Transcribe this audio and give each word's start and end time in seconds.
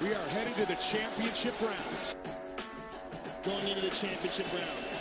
We 0.00 0.14
are 0.14 0.28
headed 0.28 0.54
to 0.54 0.66
the 0.66 0.76
championship 0.76 1.60
rounds. 1.60 2.14
Going 3.44 3.66
into 3.66 3.80
the 3.80 3.90
championship 3.90 4.46
round. 4.52 4.98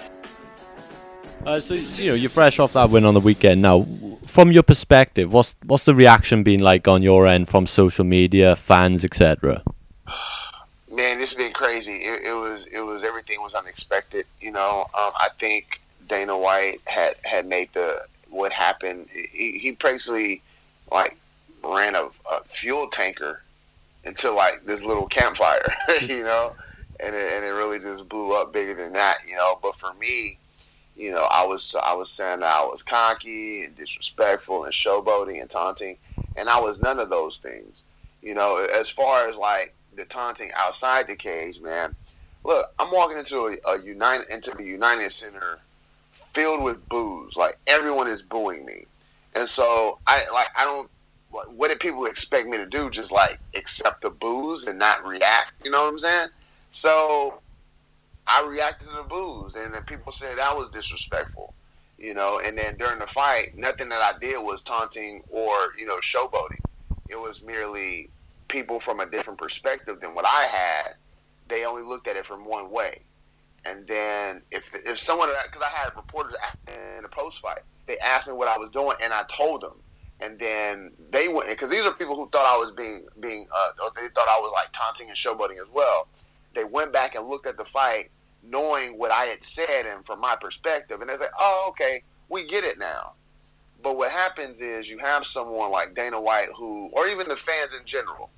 Uh, 1.45 1.59
so 1.59 1.75
you 1.75 2.09
know 2.09 2.15
you're 2.15 2.31
fresh 2.31 2.57
off 2.57 2.73
that 2.73 2.89
win 2.89 3.05
on 3.05 3.13
the 3.13 3.19
weekend. 3.19 3.61
Now, 3.61 3.85
from 4.25 4.51
your 4.51 4.63
perspective, 4.63 5.31
what's 5.31 5.55
what's 5.65 5.85
the 5.85 5.93
reaction 5.93 6.41
been 6.41 6.61
like 6.61 6.87
on 6.87 7.03
your 7.03 7.27
end 7.27 7.47
from 7.47 7.67
social 7.67 8.05
media, 8.05 8.55
fans, 8.55 9.05
etc.? 9.05 9.61
Man, 10.91 11.19
this 11.19 11.31
has 11.31 11.35
been 11.35 11.53
crazy. 11.53 11.91
It, 11.91 12.31
it 12.31 12.33
was 12.33 12.65
it 12.65 12.81
was 12.81 13.03
everything 13.03 13.37
was 13.43 13.53
unexpected. 13.53 14.25
You 14.41 14.51
know, 14.51 14.85
um, 14.97 15.11
I 15.15 15.27
think 15.37 15.79
Dana 16.07 16.35
White 16.35 16.77
had 16.87 17.13
had 17.23 17.45
made 17.45 17.71
the 17.73 18.01
what 18.31 18.51
happened. 18.51 19.09
He, 19.13 19.59
he 19.59 19.71
basically 19.73 20.41
like 20.91 21.15
ran 21.63 21.93
a, 21.93 22.09
a 22.31 22.43
fuel 22.45 22.87
tanker 22.87 23.43
into 24.03 24.31
like 24.31 24.63
this 24.65 24.85
little 24.85 25.07
campfire, 25.07 25.67
you 26.07 26.23
know, 26.23 26.55
and 26.99 27.15
it, 27.15 27.33
and 27.33 27.45
it 27.45 27.49
really 27.49 27.79
just 27.79 28.07
blew 28.07 28.39
up 28.39 28.53
bigger 28.53 28.73
than 28.73 28.93
that, 28.93 29.17
you 29.27 29.35
know. 29.35 29.59
But 29.61 29.75
for 29.75 29.93
me, 29.95 30.37
you 30.95 31.11
know, 31.11 31.27
I 31.29 31.45
was 31.45 31.75
I 31.83 31.93
was 31.93 32.09
saying 32.09 32.43
I 32.43 32.65
was 32.69 32.83
cocky 32.83 33.63
and 33.63 33.75
disrespectful 33.75 34.63
and 34.63 34.73
showboating 34.73 35.41
and 35.41 35.49
taunting, 35.49 35.97
and 36.35 36.49
I 36.49 36.59
was 36.59 36.81
none 36.81 36.99
of 36.99 37.09
those 37.09 37.37
things. 37.37 37.83
You 38.21 38.33
know, 38.33 38.57
as 38.57 38.89
far 38.89 39.29
as 39.29 39.37
like 39.37 39.75
the 39.97 40.05
taunting 40.05 40.51
outside 40.55 41.07
the 41.07 41.15
cage, 41.15 41.59
man. 41.59 41.95
Look, 42.43 42.71
I'm 42.79 42.91
walking 42.91 43.17
into 43.17 43.47
a, 43.47 43.69
a 43.69 43.83
United 43.83 44.27
into 44.31 44.51
the 44.51 44.63
United 44.63 45.09
Center 45.09 45.59
filled 46.11 46.63
with 46.63 46.87
boos. 46.87 47.35
Like 47.35 47.57
everyone 47.67 48.07
is 48.07 48.21
booing 48.21 48.65
me, 48.65 48.85
and 49.35 49.47
so 49.47 49.99
I 50.07 50.23
like 50.31 50.47
I 50.55 50.63
don't. 50.63 50.89
What 51.29 51.69
did 51.69 51.79
people 51.79 52.05
expect 52.05 52.47
me 52.47 52.57
to 52.57 52.65
do? 52.65 52.89
Just 52.89 53.11
like 53.11 53.37
accept 53.55 54.01
the 54.01 54.09
boos 54.09 54.65
and 54.65 54.79
not 54.79 55.05
react? 55.05 55.53
You 55.63 55.71
know 55.71 55.83
what 55.83 55.89
I'm 55.89 55.99
saying? 55.99 56.27
So 56.71 57.41
I 58.25 58.45
reacted 58.47 58.87
to 58.87 58.95
the 58.95 59.03
boos, 59.03 59.55
and 59.55 59.73
then 59.73 59.83
people 59.83 60.11
said 60.11 60.37
that 60.37 60.55
was 60.55 60.69
disrespectful. 60.69 61.53
You 61.97 62.13
know, 62.13 62.39
and 62.43 62.57
then 62.57 62.77
during 62.77 62.99
the 62.99 63.07
fight, 63.07 63.57
nothing 63.57 63.89
that 63.89 64.01
I 64.01 64.17
did 64.19 64.37
was 64.43 64.61
taunting 64.61 65.23
or 65.29 65.73
you 65.77 65.85
know 65.85 65.97
showboating. 65.97 66.59
It 67.09 67.19
was 67.19 67.43
merely 67.43 68.09
people 68.47 68.79
from 68.79 68.99
a 68.99 69.05
different 69.05 69.39
perspective 69.39 69.99
than 69.99 70.13
what 70.13 70.25
I 70.25 70.43
had. 70.45 70.93
They 71.47 71.65
only 71.65 71.83
looked 71.83 72.07
at 72.07 72.15
it 72.15 72.25
from 72.25 72.45
one 72.45 72.69
way. 72.69 73.01
And 73.65 73.87
then 73.87 74.43
if 74.51 74.75
if 74.85 74.99
someone 74.99 75.29
because 75.45 75.61
I 75.61 75.75
had 75.75 75.95
reporters 75.95 76.35
in 76.67 77.03
the 77.03 77.09
post 77.09 77.39
fight, 77.39 77.59
they 77.85 77.97
asked 77.99 78.27
me 78.27 78.33
what 78.33 78.47
I 78.47 78.57
was 78.57 78.69
doing, 78.69 78.95
and 79.01 79.13
I 79.13 79.23
told 79.23 79.61
them. 79.61 79.73
And 80.19 80.39
then 80.39 80.91
they 81.11 81.27
went 81.27 81.49
because 81.49 81.69
these 81.69 81.85
are 81.85 81.93
people 81.93 82.15
who 82.15 82.27
thought 82.29 82.45
I 82.45 82.57
was 82.57 82.73
being 82.75 83.05
being 83.19 83.47
uh, 83.53 83.83
or 83.83 83.91
they 83.95 84.07
thought 84.09 84.27
I 84.27 84.39
was 84.39 84.51
like 84.53 84.71
taunting 84.71 85.09
and 85.09 85.17
showboating 85.17 85.61
as 85.61 85.69
well. 85.71 86.07
They 86.55 86.63
went 86.63 86.91
back 86.91 87.13
and 87.15 87.27
looked 87.27 87.45
at 87.45 87.57
the 87.57 87.65
fight, 87.65 88.09
knowing 88.43 88.97
what 88.97 89.11
I 89.11 89.25
had 89.25 89.43
said 89.43 89.85
and 89.85 90.03
from 90.03 90.19
my 90.19 90.35
perspective, 90.35 91.01
and 91.01 91.09
they 91.09 91.15
said, 91.15 91.29
"Oh, 91.39 91.67
okay, 91.69 92.01
we 92.29 92.47
get 92.47 92.63
it 92.63 92.79
now." 92.79 93.13
But 93.83 93.95
what 93.95 94.11
happens 94.11 94.59
is 94.59 94.89
you 94.89 94.97
have 94.97 95.25
someone 95.25 95.71
like 95.71 95.93
Dana 95.93 96.19
White 96.19 96.47
who, 96.55 96.89
or 96.93 97.07
even 97.07 97.27
the 97.27 97.35
fans 97.35 97.75
in 97.75 97.85
general, 97.85 98.31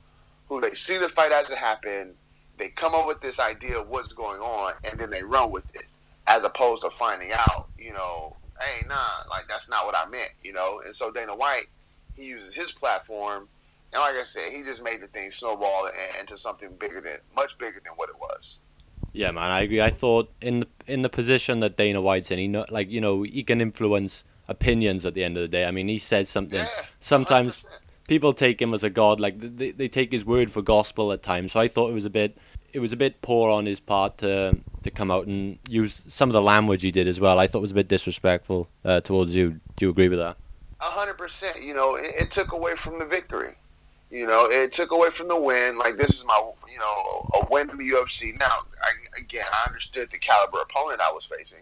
who 0.48 0.60
they 0.60 0.72
see 0.72 0.98
the 0.98 1.08
fight 1.08 1.32
as 1.32 1.50
it 1.50 1.58
happened, 1.58 2.16
they 2.58 2.70
come 2.70 2.94
up 2.94 3.08
with 3.08 3.22
this 3.22 3.40
idea 3.40 3.80
of 3.80 3.88
what's 3.88 4.12
going 4.12 4.42
on, 4.42 4.74
and 4.84 5.00
then 5.00 5.10
they 5.10 5.24
run 5.24 5.50
with 5.50 5.74
it, 5.76 5.86
as 6.28 6.44
opposed 6.44 6.84
to 6.84 6.90
finding 6.90 7.32
out, 7.32 7.70
you 7.78 7.94
know, 7.94 8.36
hey, 8.60 8.86
nah, 8.88 8.96
like 9.30 9.48
that's 9.48 9.70
not 9.70 9.86
what 9.86 9.96
I 9.96 10.10
meant, 10.10 10.32
you 10.44 10.54
know. 10.54 10.82
And 10.84 10.94
so 10.94 11.12
Dana 11.12 11.36
White, 11.36 11.68
he 12.16 12.26
uses 12.26 12.56
his 12.56 12.72
platform, 12.72 13.48
and 13.94 14.02
like 14.02 14.16
I 14.16 14.24
said, 14.24 14.52
he 14.52 14.64
just 14.64 14.84
made 14.84 15.02
the 15.02 15.08
thing 15.08 15.32
snowball 15.32 15.90
into 16.20 16.38
something 16.38 16.70
bigger 16.80 17.02
than, 17.02 17.18
much 17.36 17.58
bigger 17.58 17.82
than 17.84 17.94
what 17.94 18.10
it 18.10 18.20
was. 18.20 18.60
Yeah, 19.14 19.32
man, 19.32 19.50
I 19.52 19.62
agree. 19.62 19.82
I 19.82 19.90
thought 19.90 20.32
in 20.42 20.62
the 20.62 20.68
in 20.88 21.02
the 21.02 21.10
position 21.10 21.62
that 21.62 21.78
Dana 21.78 22.02
White's 22.02 22.32
in, 22.32 22.40
he 22.40 22.48
know, 22.48 22.66
like 22.70 22.90
you 22.92 23.02
know 23.02 23.24
he 23.24 23.44
can 23.44 23.62
influence 23.62 24.24
opinions 24.48 25.06
at 25.06 25.14
the 25.14 25.24
end 25.24 25.38
of 25.38 25.42
the 25.42 25.48
day. 25.48 25.66
I 25.66 25.72
mean, 25.72 25.88
he 25.88 25.98
says 25.98 26.30
something. 26.30 26.60
Yeah, 26.60 26.68
sometimes 27.00 27.64
100%. 27.64 27.68
people 28.08 28.34
take 28.34 28.62
him 28.62 28.74
as 28.74 28.84
a 28.84 28.90
god, 28.90 29.20
like 29.20 29.40
they 29.40 29.72
they 29.72 29.88
take 29.88 30.12
his 30.12 30.26
word 30.26 30.52
for 30.52 30.62
gospel 30.62 31.12
at 31.12 31.24
times. 31.24 31.54
So 31.54 31.60
I 31.60 31.68
thought 31.68 31.90
it 31.90 31.94
was 31.94 32.06
a 32.06 32.10
bit 32.10 32.38
it 32.74 32.80
was 32.80 32.94
a 32.94 32.98
bit 32.98 33.22
poor 33.22 33.52
on 33.52 33.66
his 33.66 33.80
part 33.80 34.18
to 34.20 34.58
to 34.84 34.92
come 34.92 35.12
out 35.12 35.28
and 35.28 35.60
use 35.68 36.04
some 36.08 36.30
of 36.30 36.34
the 36.34 36.42
language 36.42 36.82
he 36.82 36.92
did 36.92 37.08
as 37.08 37.20
well. 37.20 37.38
I 37.40 37.48
thought 37.48 37.62
was 37.62 37.72
a 37.72 37.76
bit 37.76 37.88
disrespectful 37.88 38.70
uh, 38.86 39.02
towards 39.02 39.36
you. 39.36 39.60
Do 39.76 39.86
you 39.86 39.90
agree 39.90 40.10
with 40.10 40.20
that? 40.20 40.38
A 40.80 40.86
hundred 40.86 41.18
percent. 41.18 41.62
You 41.62 41.74
know, 41.74 41.96
it, 41.96 42.16
it 42.20 42.32
took 42.32 42.54
away 42.54 42.76
from 42.76 43.00
the 43.00 43.06
victory. 43.06 43.54
You 44.10 44.26
know, 44.26 44.46
it 44.46 44.72
took 44.72 44.92
away 44.92 45.10
from 45.12 45.28
the 45.28 45.40
win. 45.40 45.78
Like 45.78 45.98
this 45.98 46.10
is 46.10 46.26
my, 46.26 46.40
you 46.72 46.80
know, 46.80 47.30
a 47.42 47.48
win 47.52 47.70
in 47.70 47.78
the 47.78 47.90
UFC. 47.92 48.38
Now, 48.40 48.66
I, 48.82 48.92
again, 49.20 49.46
I 49.54 49.68
understood 49.68 50.10
the 50.10 50.18
caliber 50.18 50.62
opponent 50.62 51.02
I 51.02 51.12
was 51.12 51.26
facing, 51.26 51.60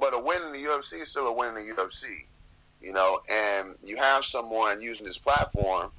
but 0.00 0.12
a 0.12 0.18
win 0.18 0.42
in 0.42 0.52
the 0.52 0.58
UFC 0.58 1.02
is 1.02 1.10
still 1.10 1.28
a 1.28 1.32
win 1.32 1.48
in 1.50 1.54
the 1.54 1.74
UFC. 1.74 2.24
You 2.80 2.92
know, 2.92 3.20
and 3.30 3.76
you 3.82 3.96
have 3.96 4.24
someone 4.24 4.82
using 4.82 5.06
his 5.06 5.16
platform, 5.16 5.90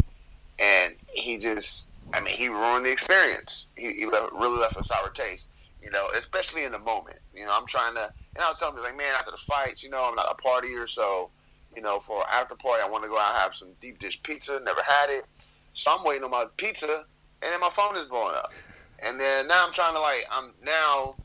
and 0.60 0.96
he 1.14 1.40
just, 1.40 1.90
I 2.14 2.20
mean, 2.22 2.36
he 2.36 2.48
ruined 2.48 2.86
the 2.86 2.92
experience. 2.92 3.70
He, 3.76 3.92
he 3.94 4.06
left, 4.06 4.32
really 4.34 4.60
left 4.60 4.78
a 4.78 4.84
sour 4.84 5.10
taste. 5.10 5.52
You 5.82 5.92
know, 5.92 6.08
especially 6.18 6.66
in 6.66 6.72
the 6.72 6.80
moment. 6.80 7.20
You 7.34 7.46
know, 7.46 7.52
I'm 7.54 7.68
trying 7.68 7.94
to, 7.94 8.10
and 8.36 8.44
I'll 8.44 8.54
tell 8.54 8.72
him 8.72 8.82
like, 8.82 8.98
man, 8.98 9.14
after 9.18 9.32
the 9.32 9.38
fights, 9.38 9.84
you 9.84 9.90
know, 9.90 10.08
I'm 10.08 10.16
not 10.16 10.32
a 10.32 10.36
partier, 10.42 10.88
so 10.88 11.30
you 11.76 11.82
know, 11.82 12.00
for 12.00 12.24
after 12.32 12.56
party, 12.56 12.82
I 12.84 12.90
want 12.90 13.04
to 13.04 13.10
go 13.10 13.18
out 13.18 13.34
and 13.34 13.40
have 13.40 13.54
some 13.54 13.70
deep 13.80 14.00
dish 14.00 14.24
pizza. 14.24 14.60
Never 14.64 14.82
had 14.82 15.10
it, 15.10 15.26
so 15.74 15.92
I'm 15.96 16.04
waiting 16.06 16.24
on 16.24 16.32
my 16.32 16.46
pizza, 16.58 16.88
and 17.42 17.54
then 17.54 17.60
my 17.60 17.70
phone 17.70 17.96
is 17.98 18.06
blowing 18.06 18.36
up. 18.36 18.54
And 19.06 19.20
then 19.20 19.48
now 19.48 19.66
I'm 19.66 19.74
trying 19.74 19.94
to 19.94 20.00
like, 20.00 20.24
I'm 20.32 20.54
now, 20.64 21.16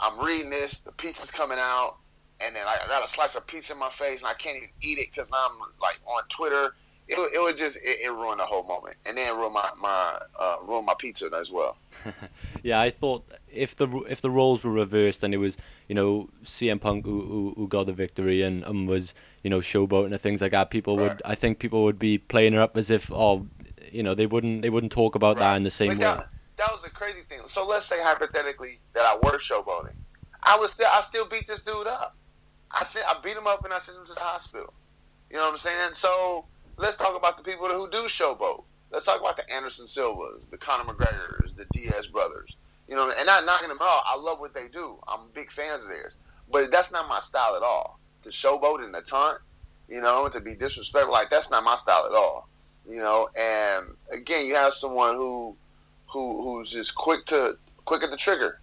I'm 0.00 0.18
reading 0.24 0.50
this. 0.50 0.80
The 0.80 0.92
pizza's 0.92 1.30
coming 1.30 1.58
out, 1.60 1.98
and 2.44 2.54
then 2.54 2.66
I 2.66 2.78
got 2.88 3.04
a 3.04 3.08
slice 3.08 3.36
of 3.36 3.46
pizza 3.46 3.74
in 3.74 3.78
my 3.78 3.90
face, 3.90 4.22
and 4.22 4.28
I 4.28 4.34
can't 4.34 4.56
even 4.56 4.70
eat 4.80 4.98
it 4.98 5.08
because 5.14 5.30
now 5.30 5.46
I'm 5.50 5.58
like 5.80 6.00
on 6.06 6.24
Twitter. 6.28 6.74
It, 7.12 7.18
would- 7.18 7.34
it 7.34 7.40
would 7.42 7.56
just 7.56 7.76
it, 7.78 7.98
it 8.06 8.10
ruined 8.10 8.40
the 8.40 8.44
whole 8.44 8.66
moment, 8.66 8.96
and 9.06 9.16
then 9.16 9.36
ruin 9.36 9.52
my 9.52 9.68
my 9.80 10.18
uh, 10.40 10.56
ruin 10.66 10.84
my 10.84 10.94
pizza 10.98 11.28
as 11.38 11.50
well. 11.50 11.76
Yeah, 12.64 12.80
I 12.80 12.90
thought 12.90 13.24
if 13.50 13.74
the 13.74 13.88
if 14.08 14.20
the 14.20 14.30
roles 14.30 14.62
were 14.62 14.70
reversed 14.70 15.22
and 15.24 15.34
it 15.34 15.38
was 15.38 15.56
you 15.88 15.94
know 15.96 16.28
CM 16.44 16.80
Punk 16.80 17.04
who 17.04 17.20
who, 17.22 17.54
who 17.56 17.66
got 17.68 17.86
the 17.86 17.92
victory 17.92 18.42
and, 18.42 18.62
and 18.64 18.86
was 18.88 19.14
you 19.42 19.50
know 19.50 19.58
showboating 19.58 20.12
and 20.12 20.20
things 20.20 20.40
like 20.40 20.52
that, 20.52 20.70
people 20.70 20.96
would 20.96 21.20
I 21.24 21.34
think 21.34 21.58
people 21.58 21.82
would 21.84 21.98
be 21.98 22.18
playing 22.18 22.52
her 22.54 22.60
up 22.60 22.76
as 22.76 22.88
if 22.90 23.10
oh 23.12 23.46
you 23.90 24.02
know 24.02 24.14
they 24.14 24.26
wouldn't 24.26 24.62
they 24.62 24.70
wouldn't 24.70 24.92
talk 24.92 25.14
about 25.16 25.38
that 25.38 25.56
in 25.56 25.64
the 25.64 25.70
same 25.70 25.88
way. 25.88 25.94
that, 25.96 26.26
that 26.56 26.68
was 26.70 26.82
the 26.82 26.90
crazy 26.90 27.22
thing. 27.22 27.40
So 27.46 27.66
let's 27.66 27.84
say 27.86 28.00
hypothetically 28.00 28.78
that 28.94 29.04
I 29.04 29.16
were 29.16 29.38
showboating, 29.38 29.96
I 30.44 30.56
was 30.58 30.70
still 30.72 30.88
I 30.92 31.00
still 31.00 31.26
beat 31.26 31.46
this 31.48 31.64
dude 31.64 31.88
up. 31.88 32.16
I 32.70 32.84
sent 32.84 33.04
I 33.08 33.20
beat 33.24 33.36
him 33.36 33.46
up 33.48 33.64
and 33.64 33.74
I 33.74 33.78
sent 33.78 33.98
him 33.98 34.04
to 34.06 34.14
the 34.14 34.20
hospital. 34.20 34.72
You 35.30 35.36
know 35.38 35.42
what 35.44 35.50
I'm 35.52 35.56
saying? 35.58 35.94
So 35.94 36.44
let's 36.82 36.96
talk 36.96 37.16
about 37.16 37.38
the 37.38 37.44
people 37.44 37.68
who 37.68 37.88
do 37.88 38.02
showboat. 38.04 38.64
Let's 38.90 39.06
talk 39.06 39.20
about 39.20 39.36
the 39.36 39.50
Anderson 39.54 39.86
Silvas, 39.86 40.42
the 40.50 40.58
Conor 40.58 40.92
McGregors, 40.92 41.54
the 41.54 41.64
Diaz 41.72 42.08
brothers. 42.08 42.56
You 42.88 42.96
know, 42.96 43.10
and 43.16 43.26
not 43.26 43.46
knocking 43.46 43.68
them 43.68 43.78
all. 43.80 44.02
I 44.04 44.18
love 44.18 44.40
what 44.40 44.52
they 44.52 44.68
do. 44.68 44.98
I'm 45.08 45.28
big 45.32 45.50
fans 45.50 45.82
of 45.82 45.88
theirs. 45.88 46.16
But 46.50 46.70
that's 46.70 46.92
not 46.92 47.08
my 47.08 47.20
style 47.20 47.56
at 47.56 47.62
all. 47.62 47.98
To 48.24 48.28
showboat 48.28 48.84
and 48.84 48.92
to 48.92 49.00
taunt, 49.00 49.38
you 49.88 50.02
know, 50.02 50.28
to 50.28 50.40
be 50.40 50.54
disrespectful, 50.56 51.12
like 51.12 51.30
that's 51.30 51.50
not 51.50 51.64
my 51.64 51.76
style 51.76 52.04
at 52.04 52.12
all. 52.12 52.48
You 52.86 52.96
know, 52.96 53.28
and 53.38 53.94
again, 54.10 54.46
you 54.46 54.56
have 54.56 54.74
someone 54.74 55.14
who 55.14 55.56
who 56.08 56.42
who's 56.42 56.72
just 56.72 56.94
quick 56.94 57.24
to 57.26 57.56
quick 57.84 58.02
at 58.02 58.10
the 58.10 58.16
trigger. 58.16 58.60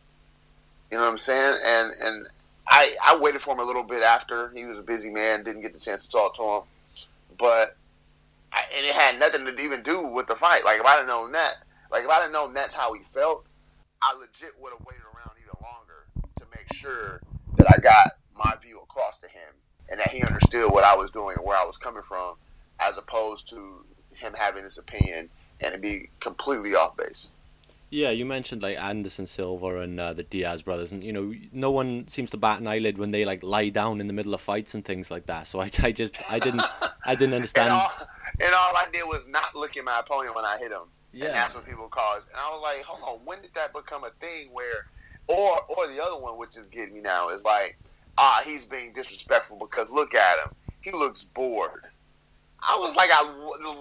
You 0.91 0.97
know 0.97 1.03
what 1.03 1.09
I'm 1.09 1.17
saying? 1.17 1.57
And 1.65 1.93
and 2.03 2.27
I 2.67 2.93
I 3.03 3.17
waited 3.17 3.41
for 3.41 3.53
him 3.53 3.59
a 3.59 3.63
little 3.63 3.83
bit 3.83 4.03
after 4.03 4.49
he 4.49 4.65
was 4.65 4.77
a 4.77 4.83
busy 4.83 5.09
man, 5.09 5.43
didn't 5.43 5.61
get 5.61 5.73
the 5.73 5.79
chance 5.79 6.05
to 6.05 6.11
talk 6.11 6.35
to 6.35 6.43
him, 6.43 6.61
but 7.37 7.77
I, 8.51 8.63
and 8.75 8.85
it 8.85 8.95
had 8.95 9.19
nothing 9.19 9.45
to 9.45 9.61
even 9.61 9.83
do 9.83 10.05
with 10.05 10.27
the 10.27 10.35
fight. 10.35 10.63
Like 10.65 10.79
if 10.79 10.85
I'd 10.85 10.97
have 10.97 11.07
known 11.07 11.31
that, 11.33 11.63
like 11.91 12.03
if 12.03 12.09
I'd 12.09 12.23
have 12.23 12.31
known 12.31 12.53
that's 12.53 12.75
how 12.75 12.93
he 12.93 13.03
felt, 13.03 13.45
I 14.01 14.13
legit 14.13 14.51
would 14.59 14.71
have 14.71 14.85
waited 14.85 15.03
around 15.03 15.37
even 15.37 15.55
longer 15.61 16.07
to 16.37 16.45
make 16.55 16.71
sure 16.73 17.21
that 17.57 17.67
I 17.69 17.79
got 17.81 18.11
my 18.35 18.55
view 18.61 18.79
across 18.81 19.19
to 19.19 19.27
him 19.27 19.53
and 19.89 19.99
that 19.99 20.11
he 20.11 20.23
understood 20.23 20.71
what 20.71 20.83
I 20.83 20.95
was 20.95 21.11
doing 21.11 21.35
and 21.37 21.45
where 21.45 21.57
I 21.57 21.65
was 21.65 21.77
coming 21.77 22.01
from, 22.01 22.35
as 22.79 22.97
opposed 22.97 23.49
to 23.49 23.85
him 24.15 24.33
having 24.37 24.63
this 24.63 24.77
opinion 24.77 25.29
and 25.61 25.73
it 25.73 25.81
be 25.81 26.09
completely 26.19 26.71
off 26.71 26.95
base. 26.95 27.29
Yeah, 27.91 28.11
you 28.11 28.25
mentioned 28.25 28.61
like 28.61 28.79
Anderson 28.79 29.25
Silva 29.25 29.79
and 29.79 29.99
uh, 29.99 30.13
the 30.13 30.23
Diaz 30.23 30.61
brothers, 30.61 30.91
and 30.91 31.03
you 31.03 31.11
know 31.11 31.33
no 31.51 31.71
one 31.71 32.07
seems 32.07 32.29
to 32.31 32.37
bat 32.37 32.59
an 32.59 32.67
eyelid 32.67 32.97
when 32.99 33.11
they 33.11 33.25
like 33.25 33.41
lie 33.41 33.69
down 33.69 33.99
in 33.99 34.05
the 34.07 34.13
middle 34.13 34.33
of 34.33 34.41
fights 34.41 34.75
and 34.75 34.85
things 34.85 35.09
like 35.09 35.25
that. 35.25 35.47
So 35.47 35.59
I, 35.59 35.69
I 35.81 35.91
just 35.91 36.15
I 36.31 36.37
didn't 36.39 36.63
I 37.05 37.15
didn't 37.15 37.33
And 37.33 37.35
understand. 37.35 37.71
all, 37.71 37.91
and 38.39 38.53
all 38.53 38.75
I 38.77 38.85
did 38.93 39.03
was 39.07 39.27
not 39.29 39.55
look 39.55 39.75
at 39.75 39.83
my 39.83 39.99
opponent 39.99 40.35
when 40.35 40.45
I 40.45 40.57
hit 40.59 40.71
him. 40.71 40.83
And 41.13 41.23
Yeah. 41.23 41.33
that's 41.33 41.55
what 41.55 41.65
people 41.65 41.87
call 41.89 42.17
it. 42.17 42.23
And 42.31 42.37
I 42.39 42.49
was 42.51 42.61
like, 42.61 42.85
hold 42.85 43.19
on, 43.19 43.25
when 43.25 43.41
did 43.41 43.53
that 43.55 43.73
become 43.73 44.03
a 44.03 44.11
thing 44.21 44.49
where, 44.53 44.85
or 45.27 45.57
or 45.75 45.87
the 45.87 46.03
other 46.03 46.21
one, 46.21 46.37
which 46.37 46.57
is 46.57 46.69
getting 46.69 46.93
me 46.93 47.01
now, 47.01 47.29
is 47.29 47.43
like, 47.43 47.79
ah, 48.19 48.41
he's 48.45 48.67
being 48.67 48.93
disrespectful 48.93 49.57
because 49.57 49.89
look 49.89 50.13
at 50.13 50.37
him. 50.37 50.51
He 50.81 50.91
looks 50.91 51.23
bored. 51.23 51.85
I 52.61 52.77
was 52.79 52.95
like, 52.95 53.09
I 53.11 53.23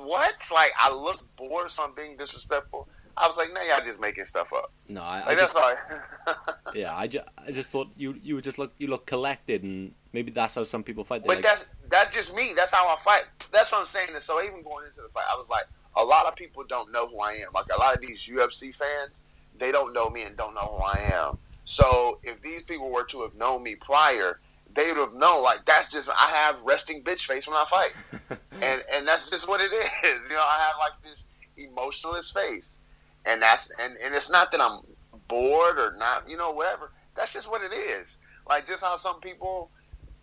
what? 0.07 0.49
Like 0.55 0.71
I 0.79 0.95
look 0.95 1.23
bored, 1.37 1.69
so 1.69 1.85
I'm 1.85 1.95
being 1.95 2.17
disrespectful. 2.17 2.88
I 3.21 3.27
was 3.27 3.37
like, 3.37 3.53
nah, 3.53 3.61
y'all 3.69 3.85
just 3.85 4.01
making 4.01 4.25
stuff 4.25 4.53
up. 4.53 4.71
No, 4.89 5.03
I, 5.03 5.23
I 5.23 5.27
Like 5.27 5.39
just, 5.39 5.55
that's 5.55 5.87
all. 6.27 6.55
yeah, 6.75 6.97
I 6.97 7.07
just, 7.07 7.27
I 7.37 7.51
just 7.51 7.71
thought 7.71 7.89
you 7.97 8.19
you 8.23 8.35
would 8.37 8.45
just 8.45 8.59
look 8.59 8.73
you 8.79 8.89
look 8.89 9.07
collected, 9.07 9.63
and 9.63 9.93
maybe 10.13 10.31
that's 10.31 10.55
how 10.55 10.65
some 10.65 10.83
people 10.83 11.05
fight. 11.05 11.23
They 11.23 11.29
But 11.29 11.37
like, 11.37 11.45
that's 11.45 11.75
that's 11.89 12.15
just 12.15 12.37
me. 12.37 12.53
That's 12.57 12.73
how 12.73 12.87
I 12.87 12.97
fight. 12.97 13.25
That's 13.53 13.73
what 13.73 13.81
I'm 13.81 13.87
saying. 13.87 14.11
And 14.13 14.23
so 14.23 14.43
even 14.43 14.63
going 14.63 14.87
into 14.87 15.03
the 15.03 15.09
fight, 15.09 15.25
I 15.33 15.37
was 15.37 15.51
like, 15.51 15.65
a 15.97 16.05
lot 16.05 16.27
of 16.27 16.37
people 16.37 16.65
don't 16.69 16.93
know 16.93 17.07
who 17.09 17.21
I 17.21 17.31
am. 17.31 17.53
Like 17.55 17.67
a 17.75 17.79
lot 17.79 17.95
of 17.95 18.01
these 18.01 18.27
UFC 18.27 18.75
fans, 18.75 19.25
they 19.59 19.73
don't 19.73 19.93
know 19.93 20.11
me 20.11 20.23
and 20.23 20.37
don't 20.37 20.55
know 20.55 20.77
who 20.77 20.83
I 20.83 20.99
am. 21.15 21.39
So 21.65 22.19
if 22.23 22.41
these 22.41 22.65
people 22.65 22.91
were 22.91 23.05
to 23.05 23.23
have 23.23 23.35
known 23.35 23.63
me 23.63 23.77
prior, 23.81 24.41
they 24.75 24.89
would 24.89 24.97
have 24.97 25.15
known. 25.19 25.43
Like 25.43 25.65
that's 25.65 25.93
just 25.93 26.11
I 26.11 26.31
have 26.31 26.61
resting 26.63 27.03
bitch 27.03 27.27
face 27.27 27.49
when 27.49 27.57
I 27.57 27.65
fight, 27.65 27.95
and 28.63 28.85
and 28.95 29.07
that's 29.07 29.29
just 29.29 29.49
what 29.49 29.61
it 29.61 29.73
is. 29.73 30.29
You 30.29 30.37
know, 30.37 30.41
I 30.41 30.61
have 30.67 30.77
like 30.79 31.03
this 31.03 31.29
emotionless 31.57 32.31
face, 32.31 32.81
and 33.27 33.41
that's 33.43 33.75
and 33.81 33.97
and 34.05 34.15
it's 34.15 34.31
not 34.31 34.51
that 34.53 34.61
I'm 34.61 34.81
bored 35.29 35.79
or 35.79 35.97
not. 35.99 36.29
You 36.29 36.37
know, 36.37 36.51
whatever. 36.51 36.91
That's 37.15 37.33
just 37.33 37.51
what 37.51 37.63
it 37.63 37.75
is. 37.75 38.19
Like 38.49 38.67
just 38.67 38.85
how 38.85 38.97
some 38.97 39.21
people 39.21 39.71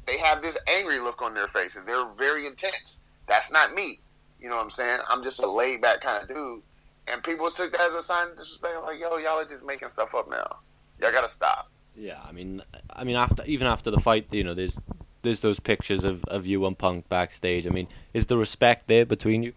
they 0.06 0.18
have 0.20 0.42
this 0.42 0.58
angry 0.80 1.00
look 1.00 1.22
on 1.22 1.34
their 1.34 1.48
faces. 1.48 1.86
They're 1.86 2.06
very 2.18 2.46
intense. 2.46 3.04
That's 3.28 3.52
not 3.52 3.74
me. 3.74 4.00
You 4.40 4.50
know 4.50 4.58
what 4.58 4.64
I'm 4.64 4.70
saying? 4.70 5.00
I'm 5.10 5.24
just 5.24 5.42
a 5.42 5.50
laid 5.50 5.82
back 5.82 6.02
kind 6.02 6.24
of 6.24 6.30
dude. 6.30 6.62
And 7.08 7.24
people 7.24 7.50
took 7.50 7.72
that 7.72 7.82
as 7.82 7.94
a 7.94 8.04
sign 8.04 8.30
of 8.30 8.36
disrespect. 8.36 8.74
I'm 8.78 8.84
like, 8.84 9.00
yo, 9.00 9.18
y'all 9.18 9.40
are 9.40 9.46
just 9.46 9.66
making 9.66 9.90
stuff 9.90 10.16
up 10.16 10.30
now. 10.30 10.58
Y'all 11.02 11.12
gotta 11.12 11.28
stop. 11.28 11.70
Yeah, 11.96 12.20
I 12.28 12.32
mean, 12.32 12.62
I 12.94 13.04
mean, 13.04 13.16
after 13.16 13.44
even 13.46 13.68
after 13.68 13.90
the 13.90 14.00
fight, 14.00 14.28
you 14.32 14.44
know, 14.44 14.54
there's 14.54 14.80
there's 15.22 15.40
those 15.42 15.60
pictures 15.60 16.04
of, 16.04 16.24
of 16.26 16.46
you 16.46 16.66
and 16.66 16.78
Punk 16.78 17.10
backstage. 17.10 17.66
I 17.66 17.70
mean, 17.70 17.88
is 18.14 18.28
the 18.28 18.38
respect 18.38 18.88
there 18.88 19.06
between 19.06 19.44
you? 19.44 19.54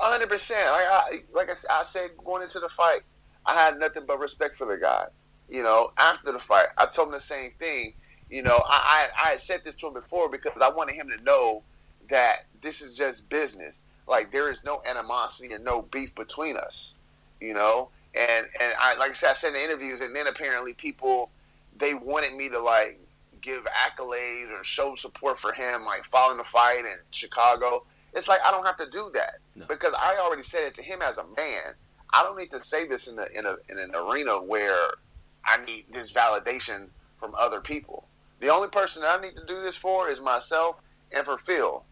Hundred 0.00 0.28
percent. 0.28 0.70
Like 0.70 0.86
I 0.86 1.10
like 1.34 1.48
I, 1.48 1.78
I 1.78 1.82
said 1.82 2.10
going 2.24 2.42
into 2.42 2.60
the 2.60 2.68
fight, 2.68 3.00
I 3.46 3.54
had 3.54 3.78
nothing 3.78 4.04
but 4.06 4.18
respect 4.18 4.56
for 4.56 4.66
the 4.66 4.78
guy. 4.78 5.06
You 5.48 5.62
know, 5.62 5.92
after 5.98 6.32
the 6.32 6.38
fight, 6.38 6.66
I 6.78 6.86
told 6.86 7.08
him 7.08 7.12
the 7.12 7.20
same 7.20 7.50
thing. 7.58 7.94
You 8.30 8.42
know, 8.42 8.62
I, 8.68 9.08
I, 9.18 9.26
I 9.26 9.30
had 9.30 9.40
said 9.40 9.62
this 9.64 9.76
to 9.78 9.88
him 9.88 9.94
before 9.94 10.28
because 10.28 10.52
I 10.62 10.70
wanted 10.70 10.94
him 10.94 11.10
to 11.16 11.22
know 11.24 11.62
that 12.08 12.46
this 12.60 12.80
is 12.80 12.96
just 12.96 13.28
business. 13.28 13.84
Like 14.06 14.30
there 14.30 14.50
is 14.50 14.64
no 14.64 14.82
animosity 14.88 15.52
and 15.52 15.64
no 15.64 15.82
beef 15.82 16.14
between 16.14 16.56
us. 16.56 16.98
You 17.40 17.54
know, 17.54 17.88
and 18.14 18.46
and 18.60 18.74
I 18.78 18.96
like 18.96 19.10
I 19.10 19.14
said, 19.14 19.30
I 19.30 19.32
said 19.32 19.48
in 19.48 19.54
the 19.54 19.64
interviews, 19.64 20.00
and 20.02 20.14
then 20.14 20.26
apparently 20.26 20.74
people 20.74 21.30
they 21.76 21.94
wanted 21.94 22.34
me 22.34 22.48
to 22.50 22.60
like 22.60 23.00
give 23.40 23.64
accolades 23.64 24.50
or 24.52 24.62
show 24.62 24.94
support 24.94 25.38
for 25.38 25.52
him, 25.52 25.84
like 25.84 26.04
following 26.04 26.38
the 26.38 26.44
fight 26.44 26.80
in 26.80 26.96
Chicago. 27.10 27.84
It's 28.14 28.28
like 28.28 28.40
I 28.46 28.50
don't 28.50 28.66
have 28.66 28.76
to 28.78 28.88
do 28.90 29.10
that 29.14 29.34
No. 29.54 29.66
because 29.66 29.94
I 29.96 30.18
already 30.24 30.42
said 30.42 30.66
it 30.66 30.74
to 30.74 30.82
him 30.82 31.00
as 31.02 31.18
a 31.18 31.24
man. 31.24 31.74
I 32.12 32.22
don't 32.24 32.36
need 32.36 32.50
to 32.50 32.58
say 32.58 32.86
this 32.86 33.06
in 33.06 33.18
a, 33.18 33.26
in 33.38 33.46
a 33.46 33.56
in 33.68 33.78
an 33.78 33.94
arena 33.94 34.32
where 34.42 34.88
I 35.44 35.64
need 35.64 35.86
this 35.92 36.12
validation 36.12 36.88
from 37.18 37.34
other 37.38 37.60
people. 37.60 38.06
The 38.40 38.48
only 38.48 38.68
person 38.68 39.02
that 39.02 39.18
I 39.18 39.22
need 39.22 39.34
to 39.36 39.46
do 39.46 39.60
this 39.60 39.76
for 39.76 40.08
is 40.08 40.20
myself 40.20 40.80
and 41.14 41.24
for 41.24 41.38
Phil. 41.38 41.84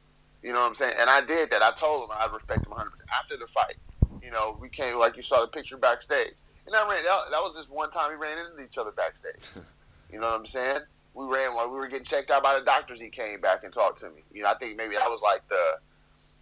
You 0.43 0.53
know 0.53 0.61
what 0.61 0.67
I'm 0.69 0.75
saying? 0.75 0.95
And 0.99 1.11
I 1.11 1.21
did 1.21 1.51
that. 1.51 1.63
I 1.63 1.71
told 1.73 2.05
him 2.11 2.17
I 2.19 2.27
respect 2.33 2.65
him 2.67 2.71
100 2.71 2.91
percent 2.91 3.09
after 3.15 3.37
the 3.37 3.47
fight. 3.47 3.75
You 4.23 4.31
know, 4.31 4.57
we 4.61 4.69
came 4.69 4.99
like 4.99 5.17
you 5.17 5.23
saw 5.23 5.41
the 5.41 5.47
picture 5.49 5.77
backstage, 5.77 6.33
and 6.67 6.75
I 6.75 6.81
ran. 6.89 7.03
That, 7.05 7.19
that 7.31 7.41
was 7.43 7.57
just 7.57 7.71
one 7.71 7.91
time 7.91 8.11
we 8.11 8.17
ran 8.17 8.39
into 8.39 8.63
each 8.65 8.79
other 8.79 8.93
backstage. 8.93 9.43
You 10.11 10.19
know 10.19 10.31
what 10.31 10.39
I'm 10.39 10.47
saying? 10.47 10.81
We 11.13 11.27
ran 11.27 11.55
while 11.55 11.69
we 11.71 11.77
were 11.79 11.87
getting 11.87 12.03
checked 12.07 12.31
out 12.31 12.43
by 12.43 12.59
the 12.59 12.65
doctors. 12.65 12.99
He 12.99 13.11
came 13.11 13.43
back 13.43 13.63
and 13.63 13.71
talked 13.71 13.99
to 13.99 14.07
me. 14.09 14.23
You 14.33 14.43
know, 14.43 14.51
I 14.51 14.55
think 14.55 14.79
maybe 14.79 14.95
that 14.95 15.11
was 15.11 15.21
like 15.21 15.47
the 15.49 15.63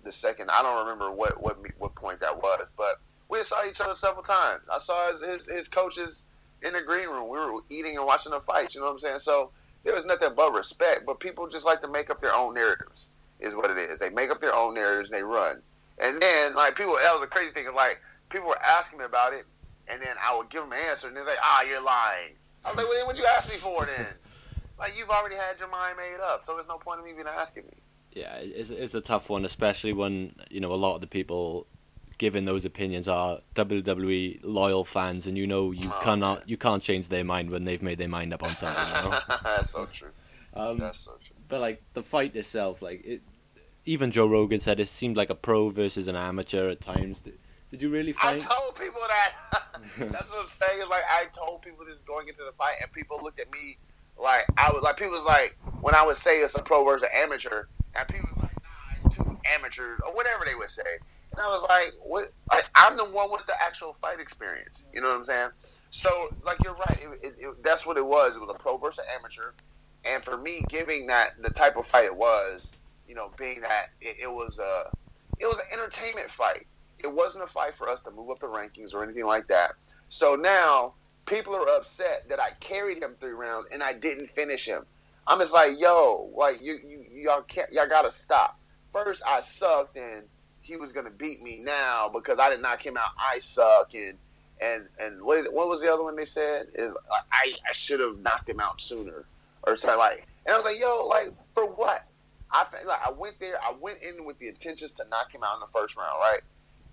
the 0.06 0.12
second. 0.12 0.50
I 0.50 0.62
don't 0.62 0.78
remember 0.78 1.10
what 1.10 1.42
what 1.42 1.58
what 1.78 1.94
point 1.94 2.20
that 2.20 2.36
was, 2.36 2.68
but 2.76 2.96
we 3.28 3.42
saw 3.42 3.66
each 3.68 3.80
other 3.80 3.94
several 3.94 4.22
times. 4.22 4.62
I 4.72 4.78
saw 4.78 5.10
his, 5.10 5.20
his 5.20 5.46
his 5.46 5.68
coaches 5.68 6.26
in 6.62 6.72
the 6.72 6.80
green 6.80 7.08
room. 7.08 7.28
We 7.28 7.38
were 7.38 7.60
eating 7.68 7.96
and 7.96 8.06
watching 8.06 8.32
the 8.32 8.40
fights. 8.40 8.74
You 8.74 8.80
know 8.80 8.86
what 8.86 8.92
I'm 8.92 8.98
saying? 8.98 9.18
So 9.18 9.50
there 9.84 9.94
was 9.94 10.06
nothing 10.06 10.30
but 10.34 10.54
respect. 10.54 11.04
But 11.04 11.20
people 11.20 11.46
just 11.48 11.66
like 11.66 11.82
to 11.82 11.88
make 11.88 12.08
up 12.08 12.20
their 12.20 12.34
own 12.34 12.54
narratives. 12.54 13.16
Is 13.38 13.54
what 13.54 13.70
it 13.70 13.76
is. 13.76 13.98
They 13.98 14.08
make 14.08 14.30
up 14.30 14.40
their 14.40 14.54
own 14.54 14.72
narratives 14.72 15.10
and 15.10 15.18
they 15.18 15.22
run. 15.22 15.60
And 15.98 16.20
then 16.22 16.54
like 16.54 16.74
people, 16.74 16.94
that 16.94 17.12
was 17.12 17.20
the 17.20 17.26
crazy 17.26 17.52
thing. 17.52 17.66
Is 17.66 17.74
like 17.74 18.00
people 18.30 18.48
were 18.48 18.62
asking 18.62 19.00
me 19.00 19.04
about 19.04 19.34
it, 19.34 19.44
and 19.88 20.00
then 20.00 20.16
I 20.22 20.34
would 20.36 20.48
give 20.48 20.62
them 20.62 20.72
an 20.72 20.78
answer, 20.88 21.08
and 21.08 21.16
they're 21.16 21.24
like, 21.24 21.38
"Ah, 21.42 21.62
you're 21.62 21.82
lying." 21.82 22.32
I 22.64 22.70
was 22.70 22.78
like, 22.78 22.86
"Well, 22.86 22.96
then 22.96 23.06
what'd 23.06 23.20
you 23.20 23.28
ask 23.36 23.50
me 23.50 23.56
for 23.56 23.84
then?" 23.84 24.06
like 24.78 24.96
you've 24.96 25.10
already 25.10 25.36
had 25.36 25.58
your 25.58 25.68
mind 25.68 25.96
made 25.98 26.20
up, 26.22 26.44
so 26.44 26.54
there's 26.54 26.68
no 26.68 26.78
point 26.78 27.00
in 27.00 27.08
even 27.08 27.26
asking 27.26 27.64
me. 27.64 27.76
Yeah, 28.16 28.34
it's, 28.40 28.70
it's 28.70 28.94
a 28.94 29.00
tough 29.02 29.28
one, 29.28 29.44
especially 29.44 29.92
when 29.92 30.34
you 30.50 30.60
know 30.60 30.72
a 30.72 30.74
lot 30.74 30.94
of 30.94 31.00
the 31.02 31.06
people 31.06 31.66
giving 32.18 32.46
those 32.46 32.64
opinions 32.64 33.06
are 33.08 33.40
WWE 33.54 34.40
loyal 34.42 34.84
fans, 34.84 35.26
and 35.26 35.36
you 35.36 35.46
know 35.46 35.70
you 35.70 35.90
Oh, 35.92 36.00
cannot 36.02 36.48
you 36.48 36.56
can't 36.56 36.82
change 36.82 37.10
their 37.10 37.24
mind 37.24 37.50
when 37.50 37.64
they've 37.66 37.82
made 37.82 37.98
their 37.98 38.08
mind 38.08 38.32
up 38.32 38.42
on 38.42 38.50
something. 38.56 39.04
You 39.04 39.10
know? 39.10 39.18
That's 39.44 39.70
so 39.70 39.84
true. 39.86 40.10
um, 40.54 40.78
That's 40.78 40.98
so 41.00 41.12
true. 41.22 41.36
but 41.48 41.60
like 41.60 41.82
the 41.92 42.02
fight 42.02 42.34
itself, 42.34 42.80
like 42.80 43.04
it, 43.04 43.20
even 43.84 44.10
Joe 44.10 44.26
Rogan 44.26 44.60
said 44.60 44.80
it 44.80 44.88
seemed 44.88 45.16
like 45.18 45.28
a 45.30 45.34
pro 45.34 45.68
versus 45.68 46.08
an 46.08 46.16
amateur 46.16 46.70
at 46.70 46.80
times. 46.80 47.20
Did, 47.20 47.38
did 47.70 47.82
you 47.82 47.90
really 47.90 48.14
I 48.22 48.38
told 48.38 48.76
people 48.80 49.00
that. 49.08 49.32
That's 49.98 50.30
what 50.32 50.40
I'm 50.40 50.46
saying. 50.46 50.80
Like 50.88 51.04
I 51.10 51.26
told 51.32 51.60
people 51.60 51.84
this 51.84 52.00
going 52.00 52.28
into 52.28 52.42
the 52.44 52.52
fight, 52.52 52.76
and 52.80 52.90
people 52.92 53.20
looked 53.22 53.40
at 53.40 53.52
me 53.52 53.76
like 54.18 54.46
I 54.56 54.70
was 54.72 54.82
like 54.82 54.96
people 54.96 55.12
was 55.12 55.26
like 55.26 55.58
when 55.82 55.94
I 55.94 56.02
would 56.02 56.16
say 56.16 56.40
it's 56.40 56.56
a 56.56 56.62
pro 56.62 56.82
versus 56.82 57.02
an 57.12 57.22
amateur, 57.22 57.64
and 57.98 58.08
people 58.08 58.28
was 58.34 58.42
like, 58.44 58.56
nah, 58.62 59.06
it's 59.06 59.16
two 59.16 59.38
amateurs 59.54 60.00
or 60.06 60.14
whatever 60.14 60.44
they 60.46 60.54
would 60.54 60.70
say. 60.70 60.82
And 61.32 61.40
I 61.40 61.48
was 61.48 61.62
like, 61.68 61.92
what? 62.02 62.26
Like, 62.52 62.64
I'm 62.74 62.96
the 62.96 63.04
one 63.04 63.30
with 63.30 63.46
the 63.46 63.54
actual 63.64 63.92
fight 63.92 64.20
experience. 64.20 64.86
You 64.94 65.00
know 65.00 65.08
what 65.08 65.16
I'm 65.16 65.24
saying? 65.24 65.50
So 65.90 66.30
like 66.44 66.62
you're 66.62 66.74
right. 66.74 66.98
It, 67.00 67.26
it, 67.26 67.34
it, 67.38 67.62
that's 67.62 67.86
what 67.86 67.96
it 67.96 68.06
was. 68.06 68.36
It 68.36 68.40
was 68.40 68.50
a 68.54 68.58
pro 68.58 68.76
versus 68.78 69.04
amateur, 69.18 69.52
and 70.04 70.22
for 70.22 70.36
me, 70.36 70.64
giving 70.68 71.06
that 71.08 71.42
the 71.42 71.50
type 71.50 71.76
of 71.76 71.86
fight 71.86 72.04
it 72.04 72.16
was, 72.16 72.72
you 73.08 73.14
know, 73.14 73.32
being 73.36 73.60
that 73.62 73.88
it, 74.00 74.16
it 74.22 74.28
was 74.28 74.58
a 74.58 74.90
it 75.38 75.46
was 75.46 75.58
an 75.58 75.78
entertainment 75.78 76.30
fight 76.30 76.66
it 76.98 77.12
wasn't 77.12 77.44
a 77.44 77.46
fight 77.46 77.74
for 77.74 77.88
us 77.88 78.02
to 78.02 78.10
move 78.10 78.30
up 78.30 78.38
the 78.38 78.46
rankings 78.46 78.94
or 78.94 79.02
anything 79.02 79.26
like 79.26 79.48
that. 79.48 79.72
So 80.08 80.34
now 80.34 80.94
people 81.26 81.54
are 81.54 81.68
upset 81.68 82.28
that 82.28 82.40
I 82.40 82.50
carried 82.60 83.02
him 83.02 83.16
three 83.18 83.32
rounds 83.32 83.68
and 83.72 83.82
I 83.82 83.92
didn't 83.92 84.28
finish 84.28 84.66
him. 84.66 84.86
I'm 85.26 85.40
just 85.40 85.52
like, 85.52 85.78
yo, 85.78 86.32
like 86.36 86.62
you, 86.62 86.78
you 86.86 87.05
y'all 87.26 87.42
can't, 87.42 87.70
y'all 87.72 87.88
gotta 87.88 88.10
stop. 88.10 88.58
First, 88.92 89.22
I 89.26 89.40
sucked 89.40 89.96
and 89.96 90.24
he 90.60 90.76
was 90.76 90.92
gonna 90.92 91.10
beat 91.10 91.42
me 91.42 91.58
now 91.58 92.08
because 92.12 92.38
I 92.38 92.48
didn't 92.48 92.62
knock 92.62 92.84
him 92.84 92.96
out. 92.96 93.10
I 93.18 93.38
suck 93.38 93.94
and 93.94 94.14
and 94.60 94.88
and 94.98 95.22
what 95.22 95.52
what 95.52 95.68
was 95.68 95.82
the 95.82 95.92
other 95.92 96.04
one 96.04 96.16
they 96.16 96.24
said? 96.24 96.68
Like, 96.78 96.92
I 97.32 97.52
I 97.68 97.72
should 97.72 98.00
have 98.00 98.18
knocked 98.18 98.48
him 98.48 98.60
out 98.60 98.80
sooner 98.80 99.26
or 99.66 99.76
something 99.76 99.98
like. 99.98 100.26
And 100.46 100.54
I 100.54 100.58
was 100.58 100.64
like, 100.64 100.80
yo, 100.80 101.06
like 101.06 101.32
for 101.54 101.66
what? 101.66 102.06
I 102.50 102.64
like 102.86 103.00
I 103.04 103.10
went 103.10 103.38
there. 103.40 103.56
I 103.62 103.74
went 103.78 103.98
in 104.02 104.24
with 104.24 104.38
the 104.38 104.48
intentions 104.48 104.92
to 104.92 105.04
knock 105.10 105.34
him 105.34 105.42
out 105.42 105.54
in 105.54 105.60
the 105.60 105.66
first 105.66 105.96
round, 105.96 106.18
right? 106.20 106.40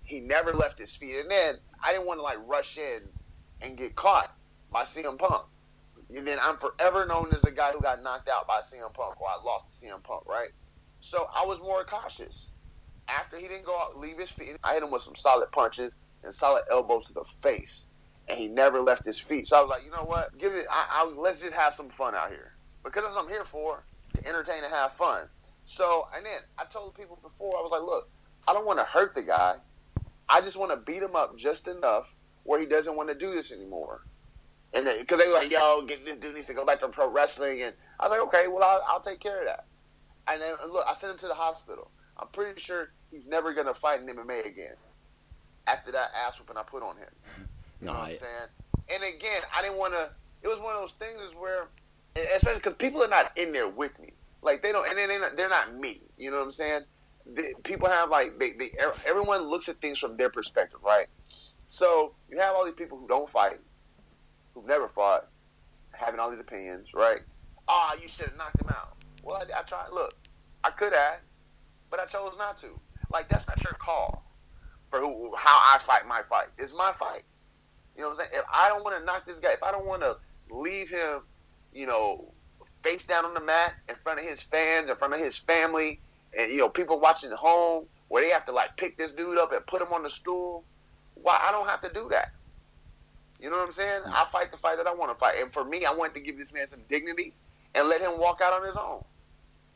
He 0.02 0.20
never 0.20 0.52
left 0.52 0.78
his 0.78 0.94
feet, 0.94 1.16
and 1.18 1.30
then 1.30 1.54
I 1.82 1.92
didn't 1.92 2.06
want 2.06 2.18
to 2.18 2.22
like 2.22 2.38
rush 2.46 2.76
in 2.76 3.00
and 3.62 3.78
get 3.78 3.94
caught 3.94 4.34
by 4.70 4.82
CM 4.82 5.18
Punk. 5.18 5.46
And 6.10 6.26
then 6.26 6.38
I'm 6.42 6.56
forever 6.58 7.06
known 7.06 7.32
as 7.32 7.44
a 7.44 7.50
guy 7.50 7.72
who 7.72 7.80
got 7.80 8.02
knocked 8.02 8.28
out 8.28 8.46
by 8.46 8.60
CM 8.60 8.92
Punk, 8.92 9.20
or 9.20 9.28
I 9.28 9.42
lost 9.44 9.80
to 9.80 9.86
CM 9.86 10.02
Punk, 10.02 10.26
right? 10.26 10.50
So 11.00 11.28
I 11.34 11.44
was 11.44 11.60
more 11.60 11.84
cautious. 11.84 12.52
After 13.08 13.36
he 13.36 13.48
didn't 13.48 13.66
go 13.66 13.78
out, 13.78 13.98
leave 13.98 14.18
his 14.18 14.30
feet, 14.30 14.56
I 14.64 14.74
hit 14.74 14.82
him 14.82 14.90
with 14.90 15.02
some 15.02 15.14
solid 15.14 15.52
punches 15.52 15.96
and 16.22 16.32
solid 16.32 16.64
elbows 16.70 17.06
to 17.08 17.14
the 17.14 17.24
face, 17.24 17.88
and 18.28 18.38
he 18.38 18.48
never 18.48 18.80
left 18.80 19.04
his 19.04 19.18
feet. 19.18 19.46
So 19.46 19.58
I 19.58 19.60
was 19.60 19.70
like, 19.70 19.84
you 19.84 19.90
know 19.90 20.04
what? 20.04 20.36
Give 20.38 20.54
it. 20.54 20.66
I, 20.70 20.86
I, 20.90 21.04
let's 21.14 21.42
just 21.42 21.54
have 21.54 21.74
some 21.74 21.90
fun 21.90 22.14
out 22.14 22.30
here 22.30 22.54
because 22.82 23.02
that's 23.02 23.14
what 23.14 23.24
I'm 23.24 23.30
here 23.30 23.44
for 23.44 23.84
to 24.14 24.28
entertain 24.28 24.64
and 24.64 24.72
have 24.72 24.92
fun. 24.92 25.28
So 25.66 26.08
and 26.14 26.24
then 26.24 26.40
I 26.58 26.64
told 26.64 26.94
people 26.94 27.18
before 27.22 27.52
I 27.58 27.60
was 27.60 27.70
like, 27.70 27.82
look, 27.82 28.08
I 28.46 28.52
don't 28.52 28.66
want 28.66 28.78
to 28.78 28.84
hurt 28.84 29.14
the 29.14 29.22
guy. 29.22 29.56
I 30.28 30.40
just 30.40 30.58
want 30.58 30.70
to 30.70 30.76
beat 30.76 31.02
him 31.02 31.16
up 31.16 31.36
just 31.36 31.68
enough 31.68 32.14
where 32.44 32.58
he 32.58 32.66
doesn't 32.66 32.96
want 32.96 33.08
to 33.08 33.14
do 33.14 33.32
this 33.32 33.52
anymore. 33.52 34.02
And 34.74 34.88
because 35.00 35.20
they, 35.20 35.28
were 35.28 35.34
like, 35.34 35.50
yo, 35.50 35.84
get 35.86 36.04
this 36.04 36.18
dude 36.18 36.34
needs 36.34 36.48
to 36.48 36.54
go 36.54 36.64
back 36.64 36.80
to 36.80 36.88
pro 36.88 37.08
wrestling, 37.08 37.62
and 37.62 37.74
I 38.00 38.04
was 38.08 38.10
like, 38.10 38.20
okay, 38.22 38.48
well, 38.48 38.64
I'll, 38.64 38.82
I'll 38.88 39.00
take 39.00 39.20
care 39.20 39.38
of 39.38 39.46
that. 39.46 39.66
And 40.26 40.40
then 40.40 40.54
look, 40.70 40.84
I 40.88 40.94
sent 40.94 41.12
him 41.12 41.18
to 41.18 41.28
the 41.28 41.34
hospital. 41.34 41.90
I'm 42.18 42.28
pretty 42.28 42.60
sure 42.60 42.90
he's 43.10 43.26
never 43.28 43.52
gonna 43.52 43.74
fight 43.74 44.00
in 44.00 44.06
MMA 44.06 44.46
again. 44.46 44.74
After 45.66 45.92
that 45.92 46.08
ass 46.26 46.38
whooping 46.38 46.56
I 46.56 46.62
put 46.62 46.82
on 46.82 46.96
him. 46.96 47.08
You 47.80 47.86
know 47.86 47.92
No, 47.92 47.98
what 48.00 48.08
I'm 48.08 48.12
saying? 48.14 48.48
And 48.92 49.02
again, 49.02 49.42
I 49.56 49.62
didn't 49.62 49.78
want 49.78 49.94
to. 49.94 50.10
It 50.42 50.48
was 50.48 50.58
one 50.58 50.74
of 50.74 50.80
those 50.80 50.92
things 50.92 51.34
where, 51.38 51.68
especially 52.34 52.58
because 52.58 52.74
people 52.74 53.02
are 53.02 53.08
not 53.08 53.36
in 53.36 53.52
there 53.52 53.68
with 53.68 53.98
me. 53.98 54.12
Like 54.42 54.62
they 54.62 54.72
don't, 54.72 54.88
and 54.88 54.98
then 54.98 55.08
they're 55.08 55.20
not, 55.20 55.36
they're 55.36 55.48
not 55.48 55.74
me. 55.74 56.00
You 56.18 56.30
know 56.30 56.38
what 56.38 56.44
I'm 56.44 56.52
saying? 56.52 56.82
The, 57.34 57.54
people 57.62 57.88
have 57.88 58.10
like 58.10 58.38
they, 58.38 58.50
they, 58.58 58.70
everyone 59.06 59.42
looks 59.42 59.68
at 59.68 59.76
things 59.76 59.98
from 59.98 60.16
their 60.16 60.28
perspective, 60.28 60.80
right? 60.82 61.06
So 61.66 62.14
you 62.28 62.38
have 62.38 62.54
all 62.54 62.64
these 62.66 62.74
people 62.74 62.98
who 62.98 63.08
don't 63.08 63.28
fight, 63.28 63.58
who've 64.54 64.66
never 64.66 64.88
fought, 64.88 65.28
having 65.92 66.20
all 66.20 66.30
these 66.30 66.40
opinions, 66.40 66.94
right? 66.94 67.20
Ah, 67.68 67.94
you 68.00 68.08
should 68.08 68.28
have 68.28 68.36
knocked 68.36 68.60
him 68.60 68.68
out. 68.68 68.96
Well, 69.22 69.36
I, 69.36 69.60
I 69.60 69.62
tried. 69.62 69.90
Look, 69.92 70.14
I 70.62 70.70
could 70.70 70.92
have, 70.92 71.20
but 71.90 72.00
I 72.00 72.06
chose 72.06 72.36
not 72.38 72.56
to. 72.58 72.68
Like 73.12 73.28
that's 73.28 73.46
not 73.46 73.62
your 73.62 73.74
call 73.74 74.24
for 74.90 75.00
who, 75.00 75.32
how 75.36 75.74
I 75.74 75.78
fight 75.78 76.06
my 76.06 76.22
fight. 76.22 76.48
It's 76.58 76.74
my 76.74 76.92
fight. 76.92 77.24
You 77.96 78.02
know 78.02 78.08
what 78.08 78.18
I'm 78.20 78.26
saying? 78.26 78.40
If 78.40 78.44
I 78.52 78.68
don't 78.68 78.84
want 78.84 78.98
to 78.98 79.04
knock 79.04 79.26
this 79.26 79.40
guy, 79.40 79.52
if 79.52 79.62
I 79.62 79.70
don't 79.70 79.86
want 79.86 80.02
to 80.02 80.16
leave 80.50 80.90
him, 80.90 81.20
you 81.72 81.86
know, 81.86 82.32
face 82.64 83.04
down 83.06 83.24
on 83.24 83.34
the 83.34 83.40
mat 83.40 83.74
in 83.88 83.94
front 83.96 84.20
of 84.20 84.24
his 84.24 84.42
fans, 84.42 84.88
in 84.88 84.96
front 84.96 85.14
of 85.14 85.20
his 85.20 85.36
family, 85.36 86.00
and 86.38 86.52
you 86.52 86.58
know, 86.58 86.68
people 86.68 87.00
watching 87.00 87.30
at 87.30 87.38
home, 87.38 87.86
where 88.08 88.22
they 88.22 88.30
have 88.30 88.46
to 88.46 88.52
like 88.52 88.76
pick 88.76 88.96
this 88.96 89.14
dude 89.14 89.38
up 89.38 89.52
and 89.52 89.66
put 89.66 89.80
him 89.80 89.92
on 89.92 90.02
the 90.02 90.08
stool. 90.08 90.64
Why 91.14 91.40
I 91.42 91.52
don't 91.52 91.68
have 91.68 91.80
to 91.82 91.90
do 91.92 92.08
that. 92.10 92.32
You 93.40 93.50
know 93.50 93.56
what 93.56 93.64
I'm 93.64 93.72
saying? 93.72 94.02
I 94.06 94.24
fight 94.24 94.50
the 94.50 94.56
fight 94.56 94.76
that 94.78 94.86
I 94.86 94.94
want 94.94 95.10
to 95.10 95.18
fight, 95.18 95.34
and 95.40 95.52
for 95.52 95.64
me, 95.64 95.84
I 95.84 95.92
wanted 95.92 96.14
to 96.14 96.20
give 96.20 96.38
this 96.38 96.54
man 96.54 96.66
some 96.66 96.80
dignity 96.88 97.34
and 97.74 97.88
let 97.88 98.00
him 98.00 98.18
walk 98.18 98.40
out 98.42 98.52
on 98.52 98.66
his 98.66 98.76
own. 98.76 99.04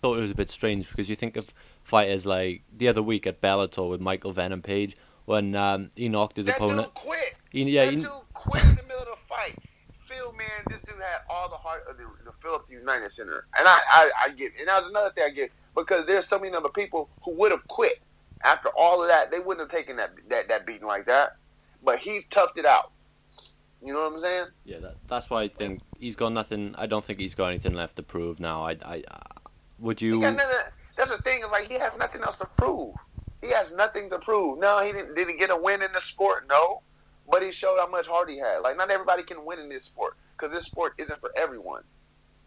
Thought 0.01 0.19
it 0.19 0.23
was 0.23 0.31
a 0.31 0.37
bit 0.37 0.49
strange 0.49 0.89
because 0.89 1.09
you 1.09 1.17
think 1.17 1.37
of 1.37 1.53
fighters 1.83 2.25
like 2.25 2.63
the 2.77 2.89
other 2.89 3.03
week 3.03 3.27
at 3.27 3.41
Bellator 3.41 3.91
with 3.91 4.01
Michael 4.01 4.33
Venom 4.33 4.63
Page 4.63 4.97
when 5.25 5.55
um, 5.55 5.91
he 5.97 6.09
knocked 6.09 6.37
his 6.37 6.47
that 6.47 6.57
opponent. 6.57 6.87
dude 6.87 6.95
quit. 6.95 7.35
He, 7.51 7.65
yeah, 7.65 7.87
that 7.87 7.95
he, 7.95 8.01
dude 8.01 8.11
quit 8.33 8.63
in 8.65 8.77
the 8.77 8.83
middle 8.85 9.03
of 9.03 9.09
the 9.09 9.17
fight. 9.17 9.57
Phil, 9.93 10.33
man, 10.33 10.49
this 10.69 10.83
dude 10.83 10.95
had 10.97 11.21
all 11.29 11.51
the 11.51 11.57
heart 11.57 11.85
of 11.91 11.99
the, 11.99 12.05
the 12.25 12.33
Philip 12.33 12.67
United 12.71 13.11
Center, 13.11 13.47
and 13.59 13.69
I, 13.69 13.79
I, 13.91 14.11
I 14.25 14.29
get, 14.31 14.53
and 14.59 14.69
that 14.69 14.79
was 14.79 14.89
another 14.89 15.11
thing 15.11 15.25
I 15.27 15.31
get 15.31 15.53
because 15.75 16.07
there's 16.07 16.27
so 16.27 16.39
many 16.39 16.55
other 16.55 16.71
people 16.71 17.11
who 17.23 17.35
would 17.35 17.51
have 17.51 17.67
quit 17.69 18.01
after 18.45 18.71
all 18.77 19.03
of 19.03 19.09
that. 19.09 19.31
They 19.31 19.39
wouldn't 19.39 19.71
have 19.71 19.79
taken 19.79 19.97
that 19.97 20.13
that 20.31 20.49
that 20.49 20.67
beating 20.67 20.87
like 20.87 21.07
that, 21.07 21.37
but 21.85 21.99
he's 21.99 22.27
toughed 22.27 22.57
it 22.57 22.65
out. 22.65 22.93
You 23.83 23.93
know 23.93 24.01
what 24.01 24.13
I'm 24.13 24.19
saying? 24.19 24.47
yeah, 24.65 24.79
that, 24.81 24.97
that's 25.07 25.31
why 25.31 25.43
I 25.43 25.49
think 25.49 25.81
he's 25.99 26.17
got 26.17 26.33
nothing. 26.33 26.75
I 26.77 26.87
don't 26.87 27.05
think 27.05 27.21
he's 27.21 27.35
got 27.35 27.49
anything 27.49 27.75
left 27.75 27.97
to 27.97 28.03
prove 28.03 28.41
now. 28.41 28.65
I, 28.65 28.73
I, 28.85 29.05
I 29.09 29.21
would 29.79 30.03
you? 30.03 30.21
got 30.21 30.35
nothing, 30.35 30.57
that's 30.97 31.11
the 31.13 31.19
thing. 31.19 31.41
Is 31.45 31.51
like 31.53 31.69
he 31.69 31.79
has 31.79 31.97
nothing 31.97 32.23
else 32.23 32.39
to 32.39 32.47
prove. 32.57 32.95
He 33.41 33.51
has 33.51 33.73
nothing 33.75 34.11
to 34.11 34.19
prove. 34.19 34.59
No, 34.59 34.81
he 34.85 34.93
didn't. 34.93 35.15
Did 35.15 35.29
he 35.29 35.37
get 35.37 35.51
a 35.51 35.57
win 35.57 35.83
in 35.83 35.93
the 35.93 36.01
sport? 36.01 36.47
No, 36.49 36.83
but 37.31 37.43
he 37.43 37.53
showed 37.53 37.77
how 37.79 37.89
much 37.89 38.09
heart 38.09 38.31
he 38.31 38.39
had. 38.39 38.59
Like 38.59 38.77
not 38.77 38.91
everybody 38.91 39.23
can 39.23 39.45
win 39.45 39.61
in 39.61 39.69
this 39.69 39.85
sport 39.85 40.17
because 40.37 40.53
this 40.53 40.65
sport 40.65 40.95
isn't 40.99 41.21
for 41.21 41.31
everyone. 41.37 41.83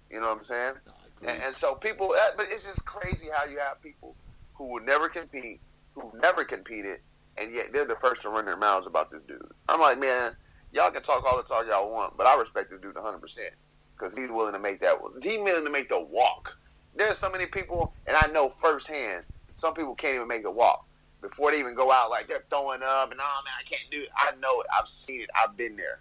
You 0.10 0.20
know 0.20 0.28
what 0.28 0.38
I'm 0.38 0.44
saying? 0.44 0.74
And, 1.22 1.42
and 1.44 1.54
so 1.54 1.76
people, 1.76 2.14
uh, 2.18 2.32
but 2.36 2.48
it's 2.50 2.66
just 2.66 2.84
crazy 2.86 3.28
how 3.34 3.46
you 3.50 3.60
have 3.60 3.82
people 3.82 4.16
who 4.56 4.66
will 4.66 4.84
never 4.84 5.08
compete, 5.08 5.62
who 5.94 6.12
never 6.22 6.44
competed, 6.44 6.98
and 7.38 7.54
yet 7.54 7.68
they're 7.72 7.86
the 7.86 7.96
first 7.96 8.24
to 8.24 8.30
run 8.30 8.46
their 8.46 8.58
mouths 8.58 8.88
about 8.88 9.12
this 9.12 9.22
dude. 9.22 9.42
I'm 9.70 9.80
like, 9.80 10.00
man, 10.00 10.36
y'all 10.74 10.92
can 10.92 11.02
talk 11.02 11.24
all 11.26 11.38
the 11.38 11.44
talk 11.44 11.66
y'all 11.68 11.92
want, 11.92 12.18
but 12.18 12.28
I 12.28 12.36
respect 12.36 12.70
this 12.70 12.80
dude 12.80 12.96
100 12.96 13.20
percent 13.20 13.54
because 13.96 14.18
he's 14.18 14.30
willing 14.30 14.54
to 14.54 14.60
make 14.60 14.80
that. 14.82 14.96
He's 15.22 15.40
willing 15.40 15.66
to 15.66 15.72
make 15.72 15.90
the 15.90 16.00
walk. 16.00 16.58
There's 16.96 17.18
so 17.18 17.32
many 17.32 17.46
people, 17.46 17.94
and 18.08 18.18
I 18.18 18.30
know 18.32 18.50
firsthand, 18.50 19.24
some 19.54 19.74
people 19.74 19.96
can't 19.96 20.16
even 20.16 20.28
make 20.28 20.44
the 20.44 20.52
walk 20.52 20.86
before 21.22 21.52
they 21.52 21.60
even 21.60 21.76
go 21.76 21.92
out. 21.92 22.10
Like 22.10 22.28
they're 22.28 22.44
throwing 22.50 22.82
up 22.84 23.12
and 23.12 23.20
oh 23.22 23.42
man, 23.46 23.54
I 23.60 23.64
can't 23.64 23.90
do 23.92 24.02
it. 24.02 24.10
I 24.16 24.32
know 24.42 24.62
it. 24.62 24.68
I've 24.78 24.90
seen 24.90 25.22
it. 25.22 25.30
I've 25.42 25.56
been 25.56 25.76
there. 25.76 26.00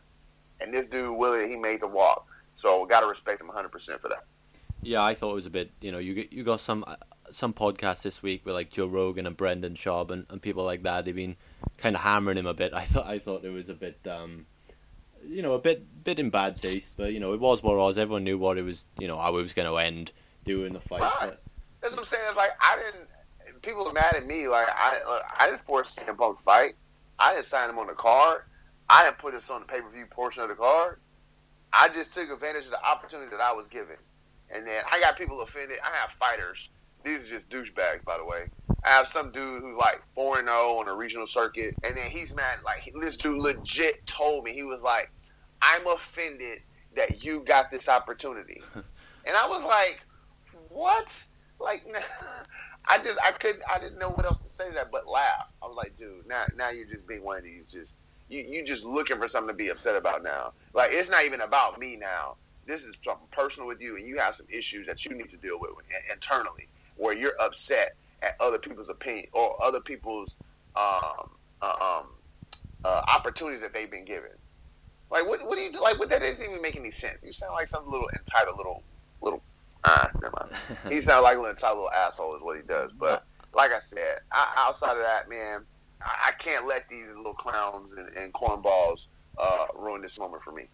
And 0.61 0.73
this 0.75 0.89
dude, 0.89 1.19
Willie, 1.19 1.49
he 1.49 1.57
made 1.57 1.81
the 1.81 1.87
walk. 1.87 2.27
So 2.55 2.83
we 2.83 2.89
got 2.89 3.01
to 3.01 3.07
respect 3.07 3.41
him 3.41 3.47
100 3.47 3.69
percent 3.71 4.01
for 4.01 4.09
that. 4.09 4.25
Yeah, 4.83 5.03
I 5.03 5.15
thought 5.15 5.33
it 5.33 5.35
was 5.35 5.47
a 5.47 5.51
bit. 5.51 5.71
You 5.81 5.93
know, 5.93 5.99
you 5.99 6.27
you 6.31 6.43
got 6.43 6.61
some 6.61 6.85
some 7.31 7.53
podcasts 7.53 8.03
this 8.03 8.23
week 8.23 8.45
with 8.45 8.55
like 8.55 8.71
Joe 8.71 8.87
Rogan 8.87 9.27
and 9.27 9.37
Brendan 9.37 9.75
Schaub 9.75 10.11
and, 10.11 10.27
and 10.31 10.41
people 10.41 10.65
like 10.65 10.83
that. 10.83 11.05
They've 11.05 11.15
been 11.15 11.37
kind 11.77 11.95
of 11.95 12.03
hammering 12.03 12.39
him 12.39 12.47
a 12.47 12.55
bit. 12.55 12.73
I 12.75 12.85
thought 12.85 13.07
I 13.07 13.19
thought 13.19 13.45
it 13.45 13.51
was 13.51 13.69
a 13.69 13.75
bit, 13.75 13.99
um, 14.09 14.47
you 15.29 15.43
know, 15.43 15.53
a 15.53 15.59
bit 15.59 16.05
bit 16.05 16.19
in 16.19 16.31
bad 16.31 16.61
taste. 16.61 16.95
But 16.97 17.13
you 17.13 17.21
know, 17.21 17.33
it 17.33 17.41
was 17.41 17.63
what 17.63 17.75
it 17.75 17.79
was. 17.79 17.99
Everyone 17.99 18.25
knew 18.25 18.39
what 18.39 18.59
it 18.59 18.63
was. 18.63 18.87
You 18.99 19.09
know, 19.09 19.19
how 19.19 19.37
it 19.37 19.43
was 19.43 19.53
going 19.53 19.69
to 19.69 19.77
end 19.77 20.13
doing 20.45 20.73
the 20.73 20.81
fight. 20.81 21.03
Right. 21.03 21.17
But, 21.21 21.43
That's 21.81 21.95
what 21.95 22.01
I'm 22.01 22.07
saying. 22.07 22.25
It's 22.29 22.37
like 22.37 22.51
I 22.61 22.79
didn't. 22.85 23.09
People 23.63 23.87
are 23.87 23.93
mad 23.93 24.15
at 24.15 24.27
me. 24.27 24.49
Like 24.49 24.69
I, 24.69 24.99
uh, 25.07 25.21
I 25.39 25.47
didn't 25.47 25.61
force 25.61 25.97
CM 25.97 26.17
Punk 26.17 26.39
to 26.39 26.43
fight. 26.43 26.75
I 27.19 27.35
didn't 27.35 27.45
sign 27.45 27.69
him 27.69 27.79
on 27.79 27.87
the 27.87 27.93
card. 27.93 28.43
I 28.89 29.05
didn't 29.05 29.19
put 29.19 29.33
this 29.33 29.51
on 29.51 29.61
the 29.61 29.67
pay 29.67 29.81
per 29.81 29.89
view 29.91 30.07
portion 30.07 30.43
of 30.43 30.49
the 30.49 30.55
card. 30.55 31.01
I 31.73 31.89
just 31.89 32.15
took 32.15 32.31
advantage 32.31 32.65
of 32.65 32.71
the 32.71 32.85
opportunity 32.85 33.31
that 33.31 33.41
I 33.41 33.53
was 33.53 33.69
given. 33.69 33.97
And 34.53 34.67
then 34.67 34.83
I 34.91 34.99
got 35.01 35.17
people 35.17 35.41
offended. 35.43 35.79
I 35.85 35.97
have 35.97 36.11
fighters. 36.11 36.71
These 37.05 37.27
are 37.27 37.31
just 37.31 37.51
douchebags, 37.51 38.05
by 38.05 38.19
the 38.19 38.25
way. 38.25 38.49
I 38.85 38.91
have 38.91 39.09
some 39.09 39.31
dude 39.31 39.63
who's 39.63 39.77
like 39.77 40.03
4 40.15 40.37
0 40.37 40.49
on 40.49 40.89
a 40.89 40.95
regional 40.95 41.27
circuit, 41.27 41.75
and 41.85 41.97
then 41.97 42.11
he's 42.11 42.35
mad. 42.35 42.59
Like, 42.65 42.91
this 43.01 43.17
dude 43.17 43.39
legit 43.39 44.07
told 44.07 44.45
me, 44.45 44.53
he 44.53 44.63
was 44.63 44.83
like, 44.83 45.11
I'm 45.61 45.87
offended 45.87 46.61
that 46.97 47.25
you 47.25 47.41
got 47.41 47.71
this 47.71 47.89
opportunity. 47.89 48.63
and 48.75 48.85
I 49.37 49.49
was 49.49 49.65
like, 49.65 50.07
what? 50.71 51.25
Like, 51.59 51.85
I 52.89 52.99
just, 52.99 53.19
I 53.25 53.33
couldn't, 53.33 53.63
I 53.71 53.79
didn't 53.79 53.99
know 53.99 54.11
what 54.11 54.25
else 54.25 54.45
to 54.45 54.51
say 54.51 54.69
to 54.69 54.75
that 54.75 54.91
but 54.91 55.07
laugh. 55.07 55.53
I 55.63 55.67
was 55.67 55.77
like, 55.77 55.95
dude, 55.97 56.27
now, 56.27 56.45
now 56.57 56.71
you're 56.71 56.87
just 56.87 57.07
being 57.07 57.23
one 57.23 57.37
of 57.37 57.45
these 57.45 57.71
just, 57.71 57.99
you, 58.29 58.41
you 58.41 58.65
just 58.65 58.85
looking 58.87 59.19
for 59.19 59.29
something 59.29 59.49
to 59.49 59.55
be 59.55 59.69
upset 59.69 59.97
about 59.97 60.23
now. 60.23 60.53
Like, 60.73 60.91
it's 60.93 61.11
not 61.11 61.25
even 61.25 61.43
about 61.43 61.79
me 61.79 61.97
now. 61.97 62.37
This 62.67 62.87
is 62.87 62.97
something 63.05 63.27
personal 63.31 63.69
with 63.69 63.83
you, 63.83 63.97
and 63.97 64.07
you 64.07 64.19
have 64.19 64.35
some 64.35 64.47
issues 64.51 64.87
that 64.87 65.05
you 65.05 65.15
need 65.15 65.29
to 65.31 65.37
deal 65.37 65.59
with 65.61 65.73
internally, 66.13 66.69
where 66.97 67.15
you're 67.15 67.35
upset 67.41 67.97
at 68.23 68.37
other 68.41 68.59
people's 68.59 68.89
opinion 68.89 69.27
or 69.33 69.57
other 69.63 69.81
people's 69.81 70.37
um, 70.77 71.31
uh, 71.63 72.01
um, 72.01 72.11
uh, 72.85 73.03
opportunities 73.15 73.63
that 73.63 73.73
they've 73.73 73.91
been 73.91 74.05
given. 74.05 74.31
Like, 75.11 75.27
what, 75.27 75.41
what 75.41 75.57
do 75.57 75.63
you 75.63 75.73
like? 75.81 75.99
What 75.99 76.09
that 76.11 76.21
doesn't 76.21 76.45
even 76.49 76.63
make 76.63 76.77
any 76.77 76.91
sense. 76.91 77.25
You 77.25 77.33
sound 77.33 77.55
like 77.55 77.67
some 77.67 77.91
little 77.91 78.09
entitled 78.17 78.57
little 78.57 78.83
little. 79.21 79.43
Ah, 79.85 80.11
never 80.21 80.35
mind. 80.39 80.53
He 80.93 81.01
sounds 81.01 81.25
like 81.25 81.35
a 81.35 81.39
little 81.39 81.51
entitled 81.51 81.79
little 81.79 81.91
asshole 81.91 82.37
is 82.37 82.43
what 82.43 82.57
he 82.57 82.63
does. 82.63 82.93
But 82.93 83.25
like 83.55 83.73
I 83.73 83.79
said, 83.79 84.19
I, 84.31 84.55
outside 84.59 84.97
of 84.97 85.03
that, 85.05 85.29
man, 85.29 85.65
I, 86.01 86.29
I 86.29 86.33
can't 86.39 86.67
let 86.67 86.89
these 86.89 87.13
little 87.17 87.35
clowns 87.35 87.95
and, 87.95 88.09
and 88.17 88.33
cornballs 88.33 89.09
uh, 89.39 89.67
ruin 89.75 90.03
this 90.03 90.19
moment 90.19 90.43
for 90.43 90.53
me. 90.53 90.69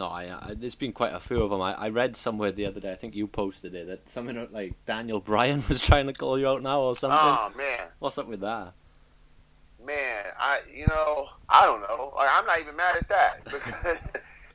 No, 0.00 0.06
I, 0.06 0.22
I 0.32 0.54
there's 0.56 0.74
been 0.74 0.92
quite 0.92 1.12
a 1.12 1.20
few 1.20 1.42
of 1.42 1.50
them. 1.50 1.60
I, 1.60 1.74
I 1.74 1.88
read 1.90 2.16
somewhere 2.16 2.50
the 2.50 2.64
other 2.64 2.80
day. 2.80 2.90
I 2.90 2.94
think 2.94 3.14
you 3.14 3.26
posted 3.26 3.74
it 3.74 3.86
that 3.86 4.08
something 4.08 4.48
like 4.50 4.74
Daniel 4.86 5.20
Bryan 5.20 5.62
was 5.68 5.82
trying 5.82 6.06
to 6.06 6.14
call 6.14 6.38
you 6.38 6.48
out 6.48 6.62
now 6.62 6.80
or 6.80 6.96
something. 6.96 7.18
Oh 7.20 7.52
man, 7.54 7.86
What's 7.98 8.16
up 8.18 8.26
with 8.26 8.40
that? 8.40 8.72
man, 9.84 10.24
I 10.38 10.60
you 10.74 10.86
know 10.86 11.28
I 11.48 11.66
don't 11.66 11.82
know. 11.82 12.12
Like, 12.16 12.28
I'm 12.32 12.46
not 12.46 12.60
even 12.60 12.76
mad 12.76 12.96
at 12.96 13.08
that 13.08 13.44
because 13.44 14.00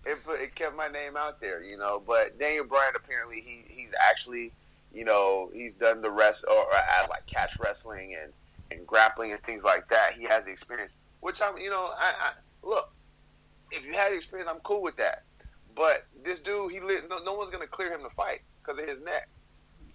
it 0.05 0.23
put, 0.25 0.41
it 0.41 0.55
kept 0.55 0.75
my 0.75 0.87
name 0.87 1.15
out 1.15 1.39
there, 1.39 1.63
you 1.63 1.77
know. 1.77 2.01
But 2.05 2.39
Daniel 2.39 2.65
Bryan 2.65 2.93
apparently 2.95 3.39
he 3.41 3.63
he's 3.67 3.91
actually 4.09 4.51
you 4.93 5.05
know 5.05 5.51
he's 5.53 5.75
done 5.75 6.01
the 6.01 6.11
rest 6.11 6.45
or, 6.49 6.57
or 6.57 6.75
at 6.75 7.07
like 7.09 7.27
catch 7.27 7.59
wrestling 7.59 8.17
and 8.21 8.33
and 8.71 8.87
grappling 8.87 9.31
and 9.31 9.41
things 9.43 9.63
like 9.63 9.87
that. 9.89 10.13
He 10.13 10.23
has 10.23 10.45
the 10.45 10.51
experience, 10.51 10.93
which 11.21 11.39
I'm 11.39 11.55
you 11.59 11.69
know 11.69 11.87
I, 11.95 12.13
I 12.19 12.31
look 12.63 12.91
if 13.71 13.85
you 13.85 13.93
had 13.93 14.13
experience, 14.13 14.49
I'm 14.51 14.59
cool 14.61 14.81
with 14.81 14.97
that. 14.97 15.23
But 15.75 16.05
this 16.23 16.41
dude, 16.41 16.71
he 16.71 16.79
lit, 16.79 17.09
no, 17.09 17.17
no 17.23 17.33
one's 17.33 17.49
gonna 17.49 17.67
clear 17.67 17.93
him 17.93 18.01
to 18.03 18.09
fight 18.09 18.41
because 18.63 18.79
of 18.79 18.87
his 18.87 19.03
neck. 19.03 19.27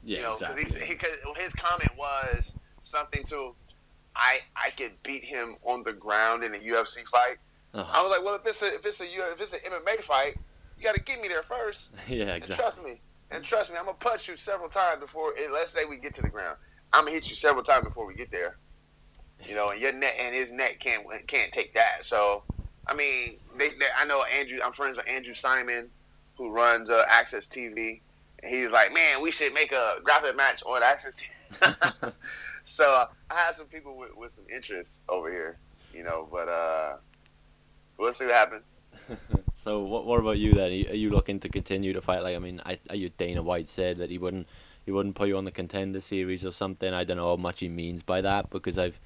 Yeah, 0.04 0.18
you 0.18 0.22
know, 0.24 0.36
because 0.38 0.58
exactly. 0.58 0.86
he, 0.86 0.94
cause 0.94 1.10
his 1.36 1.52
comment 1.54 1.90
was 1.96 2.58
something 2.80 3.22
to, 3.24 3.54
I 4.16 4.38
I 4.56 4.70
could 4.70 4.92
beat 5.02 5.24
him 5.24 5.56
on 5.64 5.82
the 5.82 5.92
ground 5.92 6.42
in 6.44 6.54
a 6.54 6.58
UFC 6.58 7.04
fight. 7.06 7.36
Uh-huh. 7.74 7.90
I 7.94 8.02
was 8.02 8.10
like, 8.10 8.24
well, 8.24 8.34
if 8.34 8.46
it's 8.46 8.62
a 8.62 8.66
if 8.74 8.84
it's 8.86 9.00
a 9.00 9.04
if 9.04 9.40
it's 9.40 9.52
an 9.52 9.60
MMA 9.72 10.02
fight, 10.02 10.36
you 10.76 10.82
got 10.84 10.94
to 10.94 11.02
get 11.02 11.20
me 11.20 11.28
there 11.28 11.42
first. 11.42 11.92
yeah, 12.08 12.22
And 12.22 12.30
exactly. 12.42 12.56
trust 12.56 12.84
me, 12.84 13.00
and 13.30 13.44
trust 13.44 13.70
me, 13.72 13.78
I'm 13.78 13.84
gonna 13.84 13.96
punch 13.98 14.28
you 14.28 14.36
several 14.36 14.68
times 14.68 15.00
before. 15.00 15.32
eh, 15.38 15.48
Let's 15.52 15.70
say 15.70 15.84
we 15.88 15.96
get 15.98 16.14
to 16.14 16.22
the 16.22 16.28
ground, 16.28 16.56
I'm 16.92 17.02
gonna 17.04 17.12
hit 17.12 17.28
you 17.30 17.36
several 17.36 17.62
times 17.62 17.84
before 17.84 18.06
we 18.06 18.14
get 18.14 18.30
there. 18.30 18.56
You 19.46 19.54
know, 19.54 19.70
and 19.70 19.80
your 19.80 19.92
neck 19.94 20.14
and 20.20 20.34
his 20.34 20.52
neck 20.52 20.80
can't 20.80 21.06
can't 21.26 21.50
take 21.52 21.72
that. 21.74 22.04
So, 22.04 22.44
I 22.90 22.94
mean, 22.94 23.36
they, 23.56 23.68
they 23.68 23.86
I 23.96 24.04
know 24.04 24.24
Andrew. 24.24 24.58
I'm 24.62 24.72
friends 24.72 24.96
with 24.96 25.08
Andrew 25.08 25.34
Simon, 25.34 25.88
who 26.36 26.50
runs 26.50 26.90
uh, 26.90 27.04
AXS 27.08 27.48
TV, 27.48 28.00
and 28.42 28.52
he's 28.52 28.72
like, 28.72 28.92
man, 28.92 29.22
we 29.22 29.30
should 29.30 29.54
make 29.54 29.70
a 29.72 29.96
graphic 30.02 30.36
match 30.36 30.62
on 30.64 30.82
AXS 30.82 31.54
TV. 31.60 32.12
so 32.64 32.92
uh, 32.92 33.06
I 33.30 33.34
have 33.34 33.54
some 33.54 33.66
people 33.66 33.96
with, 33.96 34.16
with 34.16 34.32
some 34.32 34.46
interest 34.52 35.04
over 35.08 35.30
here, 35.30 35.56
you 35.94 36.02
know, 36.02 36.28
but 36.30 36.48
uh, 36.48 36.96
we'll 37.96 38.12
see 38.12 38.26
what 38.26 38.34
happens. 38.34 38.80
So 39.60 39.80
what 39.80 40.06
what 40.06 40.18
about 40.20 40.38
you 40.38 40.54
then? 40.54 40.70
Are 40.70 40.74
you, 40.74 40.88
are 40.88 40.94
you 40.94 41.10
looking 41.10 41.38
to 41.40 41.50
continue 41.50 41.92
to 41.92 42.00
fight? 42.00 42.22
Like 42.22 42.34
I 42.34 42.38
mean, 42.38 42.62
I, 42.64 42.78
I 42.88 42.94
you 42.94 43.10
Dana 43.10 43.42
White 43.42 43.68
said 43.68 43.98
that 43.98 44.08
he 44.08 44.16
wouldn't 44.16 44.46
he 44.86 44.90
wouldn't 44.90 45.16
put 45.16 45.28
you 45.28 45.36
on 45.36 45.44
the 45.44 45.50
contender 45.50 46.00
series 46.00 46.46
or 46.46 46.50
something. 46.50 46.94
I 46.94 47.04
don't 47.04 47.18
know 47.18 47.28
how 47.28 47.36
much 47.36 47.60
he 47.60 47.68
means 47.68 48.02
by 48.02 48.22
that 48.22 48.48
because 48.48 48.78
I've 48.78 48.98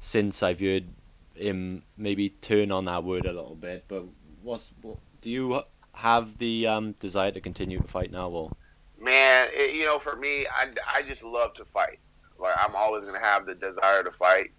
since 0.00 0.42
I've 0.42 0.58
heard 0.58 0.86
him 1.34 1.82
maybe 1.96 2.30
turn 2.30 2.72
on 2.72 2.84
that 2.86 3.04
word 3.04 3.26
a 3.26 3.32
little 3.32 3.54
bit. 3.54 3.84
But 3.88 4.04
what's 4.42 4.72
what, 4.80 4.98
do 5.20 5.30
you 5.30 5.62
have 5.94 6.38
the 6.38 6.66
um, 6.66 6.92
desire 6.92 7.30
to 7.32 7.40
continue 7.40 7.80
to 7.80 7.88
fight 7.88 8.10
now? 8.10 8.28
Or 8.28 8.52
Man, 8.98 9.48
it, 9.52 9.74
you 9.74 9.84
know, 9.84 9.98
for 9.98 10.16
me, 10.16 10.46
I, 10.46 10.68
I 10.94 11.02
just 11.02 11.24
love 11.24 11.54
to 11.54 11.64
fight. 11.64 11.98
Like 12.38 12.54
I'm 12.58 12.74
always 12.74 13.06
gonna 13.06 13.24
have 13.24 13.46
the 13.46 13.54
desire 13.54 14.02
to 14.02 14.10
fight. 14.10 14.50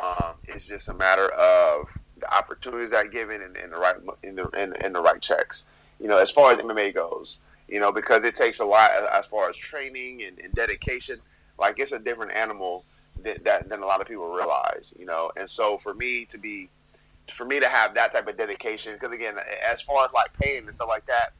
Um, 0.00 0.34
it's 0.44 0.66
just 0.66 0.88
a 0.88 0.94
matter 0.94 1.28
of 1.28 1.86
the 2.18 2.34
opportunities 2.34 2.92
I 2.92 3.06
given 3.06 3.42
and, 3.42 3.56
and 3.56 3.72
the 3.72 3.76
right 3.76 3.96
in 4.22 4.36
the 4.36 4.48
in, 4.84 4.92
the 4.92 5.00
right 5.00 5.20
checks. 5.20 5.66
You 6.00 6.08
know, 6.08 6.18
as 6.18 6.30
far 6.30 6.52
as 6.52 6.58
MMA 6.58 6.94
goes, 6.94 7.40
you 7.68 7.80
know, 7.80 7.92
because 7.92 8.24
it 8.24 8.34
takes 8.34 8.60
a 8.60 8.64
lot 8.64 8.90
as 9.12 9.26
far 9.26 9.48
as 9.48 9.56
training 9.56 10.22
and, 10.22 10.38
and 10.38 10.52
dedication. 10.54 11.20
Like 11.58 11.78
it's 11.78 11.92
a 11.92 12.00
different 12.00 12.32
animal 12.32 12.84
that, 13.22 13.44
that 13.44 13.68
than 13.68 13.82
a 13.82 13.86
lot 13.86 14.00
of 14.00 14.08
people 14.08 14.28
realize. 14.28 14.94
You 14.98 15.06
know, 15.06 15.30
and 15.36 15.48
so 15.48 15.78
for 15.78 15.94
me 15.94 16.24
to 16.26 16.38
be 16.38 16.68
for 17.32 17.44
me 17.44 17.58
to 17.60 17.68
have 17.68 17.94
that 17.94 18.12
type 18.12 18.28
of 18.28 18.36
dedication, 18.36 18.94
because 18.94 19.12
again, 19.12 19.36
as 19.70 19.80
far 19.80 20.04
as 20.04 20.12
like 20.12 20.32
paying 20.34 20.64
and 20.64 20.74
stuff 20.74 20.88
like 20.88 21.06
that, 21.06 21.32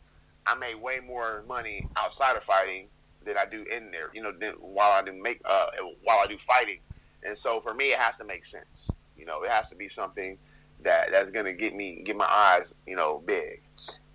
I 0.46 0.54
made 0.54 0.76
way 0.76 1.00
more 1.06 1.44
money 1.48 1.86
outside 1.96 2.36
of 2.36 2.42
fighting 2.42 2.88
than 3.24 3.36
I 3.36 3.44
do 3.44 3.64
in 3.70 3.90
there. 3.90 4.10
You 4.12 4.22
know, 4.22 4.32
than, 4.32 4.54
while 4.54 4.92
I 4.92 5.02
do 5.02 5.12
make 5.12 5.40
uh, 5.44 5.66
while 6.02 6.18
I 6.22 6.26
do 6.26 6.38
fighting, 6.38 6.78
and 7.22 7.36
so 7.36 7.60
for 7.60 7.74
me, 7.74 7.92
it 7.92 7.98
has 7.98 8.18
to 8.18 8.24
make 8.24 8.44
sense. 8.44 8.90
You 9.16 9.26
know, 9.26 9.42
it 9.42 9.50
has 9.50 9.70
to 9.70 9.76
be 9.76 9.88
something 9.88 10.38
that 10.82 11.10
that's 11.10 11.30
gonna 11.30 11.52
get 11.52 11.74
me 11.74 12.02
get 12.04 12.16
my 12.16 12.28
eyes 12.28 12.76
you 12.86 12.96
know 12.96 13.22
big. 13.26 13.62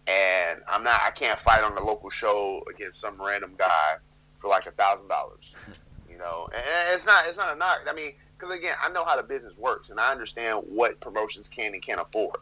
And 0.07 0.61
I'm 0.67 0.83
not. 0.83 1.01
I 1.05 1.11
can't 1.11 1.37
fight 1.37 1.63
on 1.63 1.75
the 1.75 1.81
local 1.81 2.09
show 2.09 2.63
against 2.73 2.99
some 2.99 3.21
random 3.21 3.53
guy 3.57 3.97
for 4.39 4.49
like 4.49 4.65
a 4.65 4.71
thousand 4.71 5.07
dollars. 5.07 5.55
Know, 6.19 6.49
and 6.53 6.63
it's 6.93 7.05
not. 7.05 7.23
It's 7.27 7.37
not 7.37 7.55
a 7.55 7.57
knock. 7.57 7.85
I 7.89 7.93
mean, 7.93 8.11
because 8.37 8.53
again, 8.55 8.75
I 8.83 8.91
know 8.91 9.05
how 9.05 9.15
the 9.15 9.23
business 9.23 9.57
works, 9.57 9.89
and 9.89 9.99
I 9.99 10.11
understand 10.11 10.65
what 10.67 10.99
promotions 10.99 11.47
can 11.47 11.73
and 11.73 11.81
can't 11.81 12.01
afford. 12.01 12.35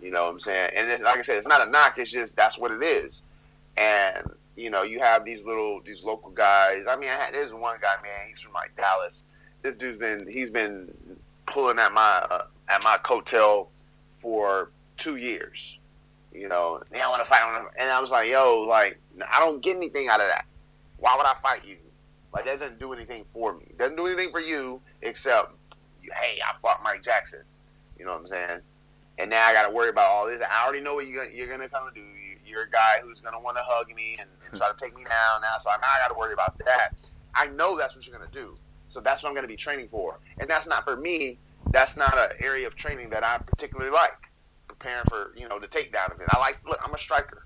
You 0.00 0.12
know 0.12 0.20
what 0.20 0.32
I'm 0.32 0.40
saying? 0.40 0.70
And 0.76 0.88
it's, 0.88 1.02
like 1.02 1.16
I 1.16 1.20
said, 1.22 1.38
it's 1.38 1.48
not 1.48 1.66
a 1.66 1.70
knock. 1.70 1.98
It's 1.98 2.10
just 2.10 2.36
that's 2.36 2.58
what 2.58 2.70
it 2.70 2.82
is. 2.82 3.22
And 3.76 4.30
you 4.54 4.70
know, 4.70 4.82
you 4.82 5.00
have 5.00 5.24
these 5.24 5.44
little 5.44 5.80
these 5.84 6.04
local 6.04 6.30
guys. 6.30 6.86
I 6.88 6.96
mean, 6.96 7.08
I 7.08 7.14
had, 7.14 7.34
there's 7.34 7.52
one 7.52 7.78
guy, 7.80 7.94
man. 8.02 8.28
He's 8.28 8.40
from 8.40 8.52
like 8.52 8.76
Dallas. 8.76 9.24
This 9.62 9.74
dude's 9.74 9.98
been 9.98 10.28
he's 10.28 10.50
been 10.50 10.92
pulling 11.46 11.78
at 11.78 11.92
my 11.92 12.26
uh, 12.30 12.44
at 12.68 12.82
my 12.84 12.98
coattail 13.02 13.68
for 14.14 14.70
two 14.96 15.16
years. 15.16 15.78
You 16.32 16.48
know, 16.48 16.82
and 16.92 17.02
I 17.02 17.08
want 17.08 17.24
to 17.24 17.28
fight 17.28 17.42
and 17.80 17.90
I 17.90 18.00
was 18.00 18.10
like, 18.10 18.28
yo, 18.28 18.66
like 18.68 19.00
I 19.32 19.40
don't 19.40 19.62
get 19.62 19.76
anything 19.76 20.08
out 20.08 20.20
of 20.20 20.28
that. 20.28 20.44
Why 20.98 21.14
would 21.16 21.26
I 21.26 21.34
fight 21.34 21.66
you? 21.66 21.76
Like 22.36 22.44
that 22.44 22.58
doesn't 22.58 22.78
do 22.78 22.92
anything 22.92 23.24
for 23.30 23.54
me. 23.54 23.64
It 23.70 23.78
doesn't 23.78 23.96
do 23.96 24.06
anything 24.06 24.30
for 24.30 24.40
you 24.40 24.82
except, 25.00 25.54
hey, 26.02 26.38
I 26.46 26.52
fought 26.60 26.80
Mike 26.84 27.02
Jackson. 27.02 27.40
You 27.98 28.04
know 28.04 28.12
what 28.12 28.20
I'm 28.20 28.26
saying? 28.26 28.60
And 29.16 29.30
now 29.30 29.42
I 29.42 29.54
got 29.54 29.66
to 29.66 29.72
worry 29.72 29.88
about 29.88 30.10
all 30.10 30.26
this. 30.26 30.42
I 30.42 30.62
already 30.62 30.82
know 30.82 30.96
what 30.96 31.06
you're 31.06 31.24
gonna, 31.24 31.34
you're 31.34 31.50
and 31.50 31.94
do. 31.94 32.02
You're 32.46 32.64
a 32.64 32.70
guy 32.70 32.96
who's 33.02 33.22
gonna 33.22 33.40
want 33.40 33.56
to 33.56 33.62
hug 33.64 33.88
me 33.88 34.18
and, 34.20 34.28
and 34.46 34.54
try 34.54 34.68
to 34.68 34.76
take 34.76 34.94
me 34.94 35.02
down 35.04 35.40
now. 35.40 35.56
So 35.58 35.70
now 35.70 35.76
I 35.82 35.98
got 35.98 36.08
to 36.08 36.18
worry 36.18 36.34
about 36.34 36.58
that. 36.58 37.02
I 37.34 37.46
know 37.46 37.74
that's 37.78 37.96
what 37.96 38.06
you're 38.06 38.16
gonna 38.16 38.30
do. 38.30 38.54
So 38.88 39.00
that's 39.00 39.22
what 39.22 39.30
I'm 39.30 39.34
gonna 39.34 39.48
be 39.48 39.56
training 39.56 39.88
for. 39.88 40.20
And 40.38 40.48
that's 40.48 40.68
not 40.68 40.84
for 40.84 40.94
me. 40.94 41.38
That's 41.70 41.96
not 41.96 42.18
an 42.18 42.36
area 42.38 42.66
of 42.66 42.76
training 42.76 43.08
that 43.10 43.24
I 43.24 43.38
particularly 43.38 43.90
like. 43.90 44.30
Preparing 44.68 45.04
for 45.08 45.32
you 45.34 45.48
know 45.48 45.58
the 45.58 45.68
takedown 45.68 46.14
event. 46.14 46.28
I 46.28 46.38
like. 46.38 46.60
Look, 46.66 46.78
I'm 46.84 46.92
a 46.92 46.98
striker. 46.98 47.45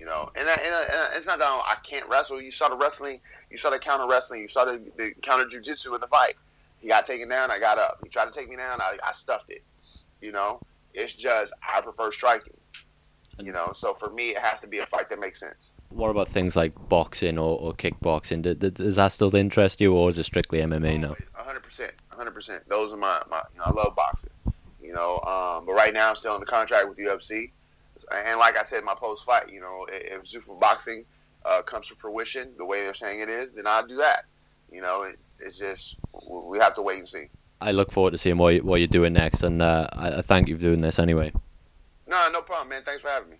You 0.00 0.06
know, 0.06 0.30
and, 0.34 0.48
and, 0.48 0.58
and 0.58 1.14
it's 1.14 1.26
not 1.26 1.38
that 1.40 1.62
I 1.66 1.76
can't 1.82 2.08
wrestle. 2.08 2.40
You 2.40 2.50
saw 2.50 2.70
the 2.70 2.76
wrestling. 2.76 3.20
You 3.50 3.58
saw 3.58 3.68
the 3.68 3.78
counter 3.78 4.06
wrestling. 4.08 4.40
You 4.40 4.48
saw 4.48 4.64
the, 4.64 4.80
the 4.96 5.12
counter 5.20 5.44
jujitsu 5.44 5.94
in 5.94 6.00
the 6.00 6.06
fight. 6.06 6.36
He 6.78 6.88
got 6.88 7.04
taken 7.04 7.28
down. 7.28 7.50
I 7.50 7.58
got 7.58 7.78
up. 7.78 8.00
He 8.02 8.08
tried 8.08 8.24
to 8.24 8.30
take 8.30 8.48
me 8.48 8.56
down. 8.56 8.80
I, 8.80 8.96
I 9.06 9.12
stuffed 9.12 9.50
it. 9.50 9.62
You 10.22 10.32
know, 10.32 10.58
it's 10.94 11.14
just 11.14 11.52
I 11.62 11.82
prefer 11.82 12.10
striking. 12.12 12.54
You 13.38 13.52
know, 13.52 13.72
so 13.72 13.92
for 13.92 14.08
me, 14.08 14.30
it 14.30 14.38
has 14.38 14.62
to 14.62 14.68
be 14.68 14.78
a 14.78 14.86
fight 14.86 15.10
that 15.10 15.20
makes 15.20 15.38
sense. 15.38 15.74
What 15.90 16.08
about 16.08 16.28
things 16.28 16.56
like 16.56 16.72
boxing 16.88 17.38
or, 17.38 17.58
or 17.58 17.74
kickboxing? 17.74 18.58
Does 18.58 18.96
that 18.96 19.12
still 19.12 19.34
interest 19.36 19.82
you, 19.82 19.94
or 19.94 20.08
is 20.08 20.18
it 20.18 20.24
strictly 20.24 20.60
MMA 20.60 20.98
now? 20.98 21.14
hundred 21.34 21.62
percent, 21.62 21.92
hundred 22.08 22.32
percent. 22.32 22.66
Those 22.70 22.94
are 22.94 22.96
my, 22.96 23.20
my 23.30 23.42
you 23.52 23.58
know, 23.58 23.64
I 23.66 23.70
love 23.70 23.94
boxing. 23.94 24.32
You 24.82 24.94
know, 24.94 25.20
um, 25.20 25.66
but 25.66 25.72
right 25.72 25.92
now 25.92 26.08
I'm 26.08 26.16
still 26.16 26.38
the 26.38 26.46
contract 26.46 26.88
with 26.88 26.96
UFC, 26.96 27.50
and 28.12 28.38
like 28.38 28.56
I 28.56 28.62
said, 28.62 28.84
my 28.84 28.94
post 28.94 29.24
fight, 29.24 29.50
you 29.52 29.60
know, 29.60 29.86
if 29.88 30.22
Zuffa 30.24 30.58
boxing 30.58 31.04
uh, 31.44 31.62
comes 31.62 31.88
to 31.88 31.94
fruition 31.94 32.52
the 32.56 32.64
way 32.64 32.82
they're 32.82 32.94
saying 32.94 33.20
it 33.20 33.28
is, 33.28 33.52
then 33.52 33.66
I'll 33.66 33.86
do 33.86 33.96
that. 33.96 34.24
You 34.70 34.82
know, 34.82 35.02
it, 35.04 35.18
it's 35.38 35.58
just 35.58 35.98
we 36.28 36.58
have 36.58 36.74
to 36.76 36.82
wait 36.82 36.98
and 36.98 37.08
see. 37.08 37.30
I 37.60 37.72
look 37.72 37.92
forward 37.92 38.12
to 38.12 38.18
seeing 38.18 38.38
what, 38.38 38.54
you, 38.54 38.62
what 38.62 38.80
you're 38.80 38.88
doing 38.88 39.12
next, 39.12 39.42
and 39.42 39.60
uh, 39.60 39.86
I, 39.92 40.18
I 40.18 40.22
thank 40.22 40.48
you 40.48 40.56
for 40.56 40.62
doing 40.62 40.80
this 40.80 40.98
anyway. 40.98 41.32
No, 42.06 42.28
no 42.32 42.42
problem, 42.42 42.70
man. 42.70 42.82
Thanks 42.82 43.02
for 43.02 43.08
having 43.08 43.24
me. 43.24 43.28